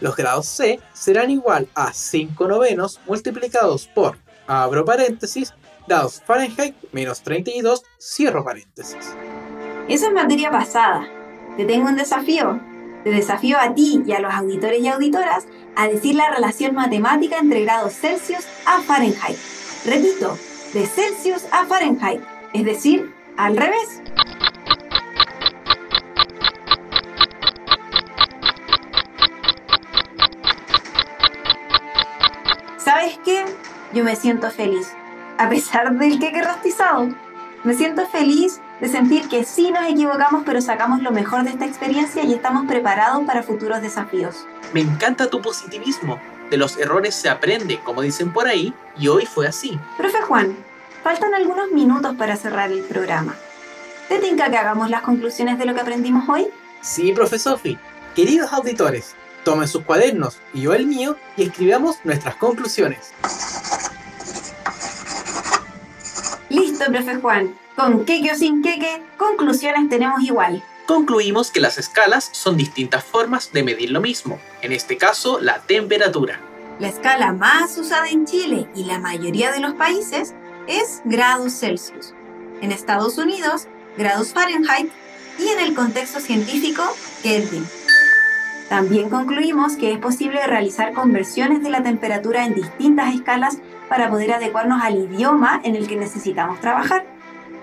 los 0.02 0.16
grados 0.16 0.46
C 0.46 0.80
serán 0.92 1.30
igual 1.30 1.68
a 1.74 1.92
5 1.92 2.48
novenos 2.48 3.00
multiplicados 3.06 3.86
por, 3.86 4.18
abro 4.46 4.84
paréntesis, 4.84 5.54
grados 5.86 6.20
Fahrenheit 6.26 6.74
menos 6.92 7.22
32, 7.22 7.84
cierro 7.98 8.44
paréntesis. 8.44 9.14
Eso 9.88 10.06
es 10.08 10.12
materia 10.12 10.50
pasada. 10.50 11.06
Te 11.56 11.64
tengo 11.64 11.88
un 11.88 11.96
desafío. 11.96 12.60
Te 13.04 13.10
desafío 13.10 13.58
a 13.58 13.74
ti 13.74 14.02
y 14.04 14.12
a 14.12 14.20
los 14.20 14.32
auditores 14.32 14.80
y 14.80 14.88
auditoras 14.88 15.46
a 15.76 15.88
decir 15.88 16.16
la 16.16 16.30
relación 16.30 16.74
matemática 16.74 17.38
entre 17.38 17.62
grados 17.62 17.94
Celsius 17.94 18.46
a 18.66 18.80
Fahrenheit. 18.80 19.38
Repito, 19.86 20.36
de 20.72 20.86
Celsius 20.86 21.44
a 21.52 21.66
Fahrenheit, 21.66 22.22
es 22.52 22.64
decir, 22.64 23.12
al 23.36 23.56
revés. 23.56 24.02
Yo 33.92 34.04
me 34.04 34.16
siento 34.16 34.50
feliz, 34.50 34.90
a 35.36 35.50
pesar 35.50 35.92
del 35.92 36.18
queque 36.18 36.42
rostizado. 36.42 37.08
Me 37.62 37.74
siento 37.74 38.06
feliz 38.08 38.58
de 38.80 38.88
sentir 38.88 39.28
que 39.28 39.44
sí 39.44 39.70
nos 39.70 39.84
equivocamos, 39.86 40.44
pero 40.46 40.62
sacamos 40.62 41.02
lo 41.02 41.10
mejor 41.10 41.44
de 41.44 41.50
esta 41.50 41.66
experiencia 41.66 42.24
y 42.24 42.32
estamos 42.32 42.66
preparados 42.66 43.22
para 43.24 43.42
futuros 43.42 43.82
desafíos. 43.82 44.46
Me 44.72 44.80
encanta 44.80 45.28
tu 45.28 45.42
positivismo. 45.42 46.18
De 46.48 46.56
los 46.56 46.78
errores 46.78 47.14
se 47.14 47.28
aprende, 47.28 47.80
como 47.84 48.00
dicen 48.00 48.32
por 48.32 48.46
ahí, 48.48 48.72
y 48.98 49.08
hoy 49.08 49.26
fue 49.26 49.46
así. 49.46 49.78
Profe 49.98 50.22
Juan, 50.22 50.56
faltan 51.04 51.34
algunos 51.34 51.70
minutos 51.70 52.16
para 52.16 52.36
cerrar 52.36 52.72
el 52.72 52.80
programa. 52.80 53.36
¿Te 54.08 54.18
tinca 54.20 54.50
que 54.50 54.56
hagamos 54.56 54.88
las 54.88 55.02
conclusiones 55.02 55.58
de 55.58 55.66
lo 55.66 55.74
que 55.74 55.80
aprendimos 55.80 56.26
hoy? 56.30 56.48
Sí, 56.80 57.12
profe 57.12 57.38
Sofi. 57.38 57.78
Queridos 58.16 58.52
auditores, 58.54 59.14
tomen 59.44 59.68
sus 59.68 59.84
cuadernos 59.84 60.38
y 60.54 60.62
yo 60.62 60.72
el 60.72 60.86
mío 60.86 61.16
y 61.36 61.44
escribamos 61.44 61.98
nuestras 62.04 62.36
conclusiones. 62.36 63.12
Listo, 66.82 66.92
profe 66.92 67.20
Juan. 67.20 67.54
Con 67.76 68.04
queque 68.04 68.32
o 68.32 68.34
sin 68.34 68.62
queque, 68.62 69.02
conclusiones 69.16 69.88
tenemos 69.88 70.22
igual. 70.22 70.64
Concluimos 70.86 71.50
que 71.50 71.60
las 71.60 71.78
escalas 71.78 72.28
son 72.32 72.56
distintas 72.56 73.04
formas 73.04 73.52
de 73.52 73.62
medir 73.62 73.90
lo 73.90 74.00
mismo, 74.00 74.40
en 74.62 74.72
este 74.72 74.96
caso 74.96 75.38
la 75.40 75.60
temperatura. 75.60 76.40
La 76.80 76.88
escala 76.88 77.32
más 77.32 77.78
usada 77.78 78.08
en 78.08 78.26
Chile 78.26 78.68
y 78.74 78.84
la 78.84 78.98
mayoría 78.98 79.52
de 79.52 79.60
los 79.60 79.74
países 79.74 80.34
es 80.66 81.02
grados 81.04 81.52
Celsius. 81.52 82.14
En 82.60 82.72
Estados 82.72 83.16
Unidos, 83.16 83.68
grados 83.96 84.32
Fahrenheit 84.32 84.90
y 85.38 85.48
en 85.48 85.60
el 85.60 85.74
contexto 85.74 86.18
científico, 86.18 86.82
Kelvin. 87.22 87.64
También 88.68 89.08
concluimos 89.08 89.76
que 89.76 89.92
es 89.92 89.98
posible 89.98 90.44
realizar 90.46 90.94
conversiones 90.94 91.62
de 91.62 91.70
la 91.70 91.82
temperatura 91.82 92.44
en 92.44 92.54
distintas 92.54 93.14
escalas 93.14 93.58
para 93.92 94.08
poder 94.08 94.32
adecuarnos 94.32 94.80
al 94.82 94.96
idioma 94.96 95.60
en 95.64 95.76
el 95.76 95.86
que 95.86 95.96
necesitamos 95.96 96.58
trabajar. 96.60 97.04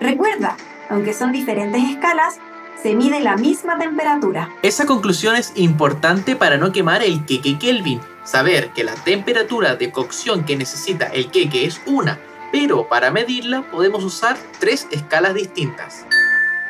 Recuerda, 0.00 0.56
aunque 0.88 1.12
son 1.12 1.32
diferentes 1.32 1.82
escalas, 1.82 2.38
se 2.80 2.94
mide 2.94 3.18
la 3.18 3.36
misma 3.36 3.76
temperatura. 3.76 4.48
Esa 4.62 4.86
conclusión 4.86 5.34
es 5.34 5.50
importante 5.56 6.36
para 6.36 6.56
no 6.56 6.70
quemar 6.70 7.02
el 7.02 7.26
queque 7.26 7.58
Kelvin. 7.58 8.00
Saber 8.22 8.70
que 8.70 8.84
la 8.84 8.94
temperatura 8.94 9.74
de 9.74 9.90
cocción 9.90 10.44
que 10.44 10.54
necesita 10.54 11.06
el 11.06 11.32
queque 11.32 11.64
es 11.64 11.80
una, 11.84 12.20
pero 12.52 12.88
para 12.88 13.10
medirla 13.10 13.62
podemos 13.62 14.04
usar 14.04 14.36
tres 14.60 14.86
escalas 14.92 15.34
distintas. 15.34 16.06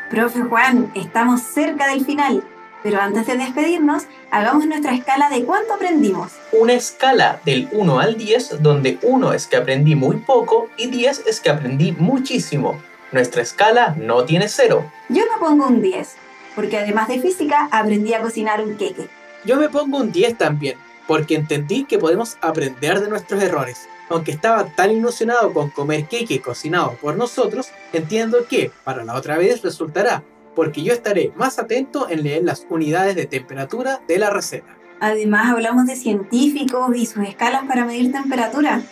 Profe 0.09 0.41
Juan, 0.41 0.91
estamos 0.95 1.41
cerca 1.41 1.85
del 1.85 2.03
final, 2.03 2.43
pero 2.83 2.99
antes 2.99 3.27
de 3.27 3.37
despedirnos, 3.37 4.03
hagamos 4.31 4.65
nuestra 4.65 4.93
escala 4.93 5.29
de 5.29 5.43
cuánto 5.43 5.73
aprendimos. 5.73 6.31
Una 6.51 6.73
escala 6.73 7.39
del 7.45 7.69
1 7.71 7.99
al 7.99 8.17
10, 8.17 8.61
donde 8.61 8.97
1 9.01 9.33
es 9.33 9.47
que 9.47 9.57
aprendí 9.57 9.95
muy 9.95 10.17
poco 10.17 10.69
y 10.77 10.87
10 10.87 11.23
es 11.27 11.39
que 11.39 11.49
aprendí 11.49 11.91
muchísimo. 11.91 12.81
Nuestra 13.11 13.41
escala 13.41 13.95
no 13.97 14.23
tiene 14.23 14.47
cero. 14.47 14.89
Yo 15.09 15.23
me 15.23 15.37
pongo 15.39 15.67
un 15.67 15.81
10, 15.81 16.15
porque 16.55 16.77
además 16.77 17.07
de 17.07 17.19
física 17.19 17.67
aprendí 17.71 18.13
a 18.13 18.21
cocinar 18.21 18.63
un 18.63 18.77
queque. 18.77 19.09
Yo 19.43 19.57
me 19.57 19.69
pongo 19.69 19.97
un 19.97 20.11
10 20.11 20.37
también, 20.37 20.77
porque 21.07 21.35
entendí 21.35 21.83
que 21.85 21.99
podemos 21.99 22.37
aprender 22.41 23.01
de 23.01 23.09
nuestros 23.09 23.43
errores. 23.43 23.87
Aunque 24.09 24.31
estaba 24.31 24.65
tan 24.65 24.91
ilusionado 24.91 25.53
con 25.53 25.69
comer 25.69 26.05
queque 26.05 26.41
cocinado 26.41 26.97
por 27.01 27.15
nosotros, 27.15 27.69
entiendo 27.93 28.45
que 28.49 28.71
para 28.83 29.03
la 29.05 29.15
otra 29.15 29.37
vez 29.37 29.61
resultará, 29.61 30.23
porque 30.55 30.83
yo 30.83 30.93
estaré 30.93 31.31
más 31.35 31.59
atento 31.59 32.09
en 32.09 32.23
leer 32.23 32.43
las 32.43 32.65
unidades 32.69 33.15
de 33.15 33.25
temperatura 33.25 34.01
de 34.07 34.19
la 34.19 34.29
receta. 34.29 34.77
Además 34.99 35.51
hablamos 35.51 35.87
de 35.87 35.95
científicos 35.95 36.95
y 36.95 37.05
sus 37.05 37.27
escalas 37.27 37.63
para 37.67 37.85
medir 37.85 38.11
temperatura. 38.11 38.83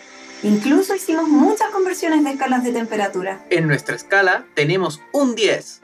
Incluso 0.42 0.94
hicimos 0.94 1.28
muchas 1.28 1.68
conversiones 1.70 2.24
de 2.24 2.30
escalas 2.30 2.64
de 2.64 2.72
temperatura. 2.72 3.44
En 3.50 3.66
nuestra 3.66 3.94
escala 3.94 4.46
tenemos 4.54 5.00
un 5.12 5.34
10. 5.34 5.82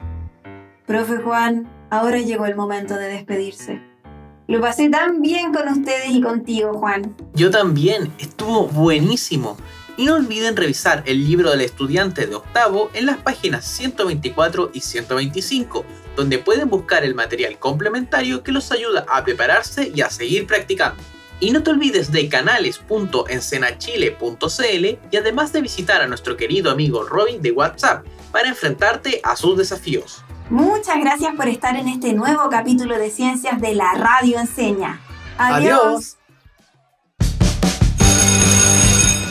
Profe 0.85 1.17
Juan, 1.17 1.69
ahora 1.89 2.17
llegó 2.19 2.45
el 2.45 2.55
momento 2.55 2.95
de 2.95 3.07
despedirse. 3.07 3.81
Lo 4.47 4.61
pasé 4.61 4.89
tan 4.89 5.21
bien 5.21 5.53
con 5.53 5.67
ustedes 5.67 6.09
y 6.09 6.21
contigo, 6.21 6.73
Juan. 6.73 7.15
Yo 7.33 7.51
también, 7.51 8.11
estuvo 8.17 8.67
buenísimo. 8.67 9.57
Y 9.97 10.05
no 10.05 10.13
olviden 10.13 10.55
revisar 10.55 11.03
el 11.05 11.27
libro 11.27 11.49
del 11.49 11.61
estudiante 11.61 12.27
de 12.27 12.35
octavo 12.35 12.91
en 12.93 13.07
las 13.07 13.17
páginas 13.17 13.65
124 13.65 14.69
y 14.73 14.81
125, 14.81 15.85
donde 16.15 16.37
pueden 16.37 16.69
buscar 16.69 17.03
el 17.03 17.15
material 17.15 17.57
complementario 17.57 18.43
que 18.43 18.51
los 18.51 18.71
ayuda 18.71 19.05
a 19.09 19.23
prepararse 19.23 19.91
y 19.93 20.01
a 20.01 20.09
seguir 20.09 20.45
practicando. 20.45 21.01
Y 21.39 21.51
no 21.51 21.63
te 21.63 21.71
olvides 21.71 22.11
de 22.11 22.29
canales.encenachile.cl 22.29 24.99
y 25.11 25.17
además 25.17 25.53
de 25.53 25.61
visitar 25.61 26.01
a 26.01 26.07
nuestro 26.07 26.37
querido 26.37 26.71
amigo 26.71 27.03
Robin 27.03 27.41
de 27.41 27.51
WhatsApp 27.51 28.05
para 28.31 28.49
enfrentarte 28.49 29.21
a 29.23 29.35
sus 29.35 29.57
desafíos. 29.57 30.23
Muchas 30.49 30.97
gracias 30.99 31.35
por 31.35 31.47
estar 31.47 31.75
en 31.75 31.87
este 31.87 32.13
nuevo 32.13 32.49
capítulo 32.49 32.97
de 32.97 33.09
Ciencias 33.09 33.59
de 33.59 33.75
la 33.75 33.93
Radio 33.93 34.39
Enseña. 34.39 35.01
Adiós. 35.37 36.16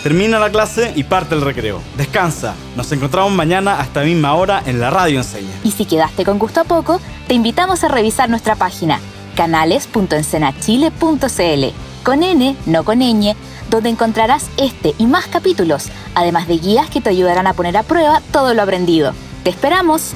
Termina 0.07 0.39
la 0.39 0.53
clase 0.53 0.93
y 0.95 1.03
parte 1.03 1.35
el 1.35 1.41
recreo. 1.41 1.83
Descansa. 1.97 2.55
Nos 2.77 2.93
encontramos 2.93 3.33
mañana 3.33 3.81
a 3.81 3.83
esta 3.83 4.03
misma 4.03 4.37
hora 4.37 4.63
en 4.65 4.79
la 4.79 4.89
Radio 4.89 5.19
Enseña. 5.19 5.51
Y 5.65 5.73
si 5.73 5.85
quedaste 5.85 6.25
con 6.25 6.39
gusto 6.39 6.61
a 6.61 6.65
poco, 6.65 7.01
te 7.27 7.35
invitamos 7.35 7.83
a 7.83 7.89
revisar 7.89 8.31
nuestra 8.31 8.55
página 8.55 9.01
canales.encenachile.cl 9.35 11.65
con 12.05 12.23
N, 12.23 12.57
no 12.67 12.85
con 12.85 13.01
ñ, 13.01 13.35
donde 13.69 13.89
encontrarás 13.89 14.49
este 14.59 14.95
y 14.97 15.07
más 15.07 15.27
capítulos, 15.27 15.89
además 16.15 16.47
de 16.47 16.59
guías 16.59 16.89
que 16.89 17.01
te 17.01 17.11
ayudarán 17.11 17.49
a 17.49 17.55
poner 17.55 17.77
a 17.77 17.83
prueba 17.83 18.23
todo 18.31 18.55
lo 18.55 18.63
aprendido. 18.63 19.13
¡Te 19.43 19.51
esperamos! 19.51 20.13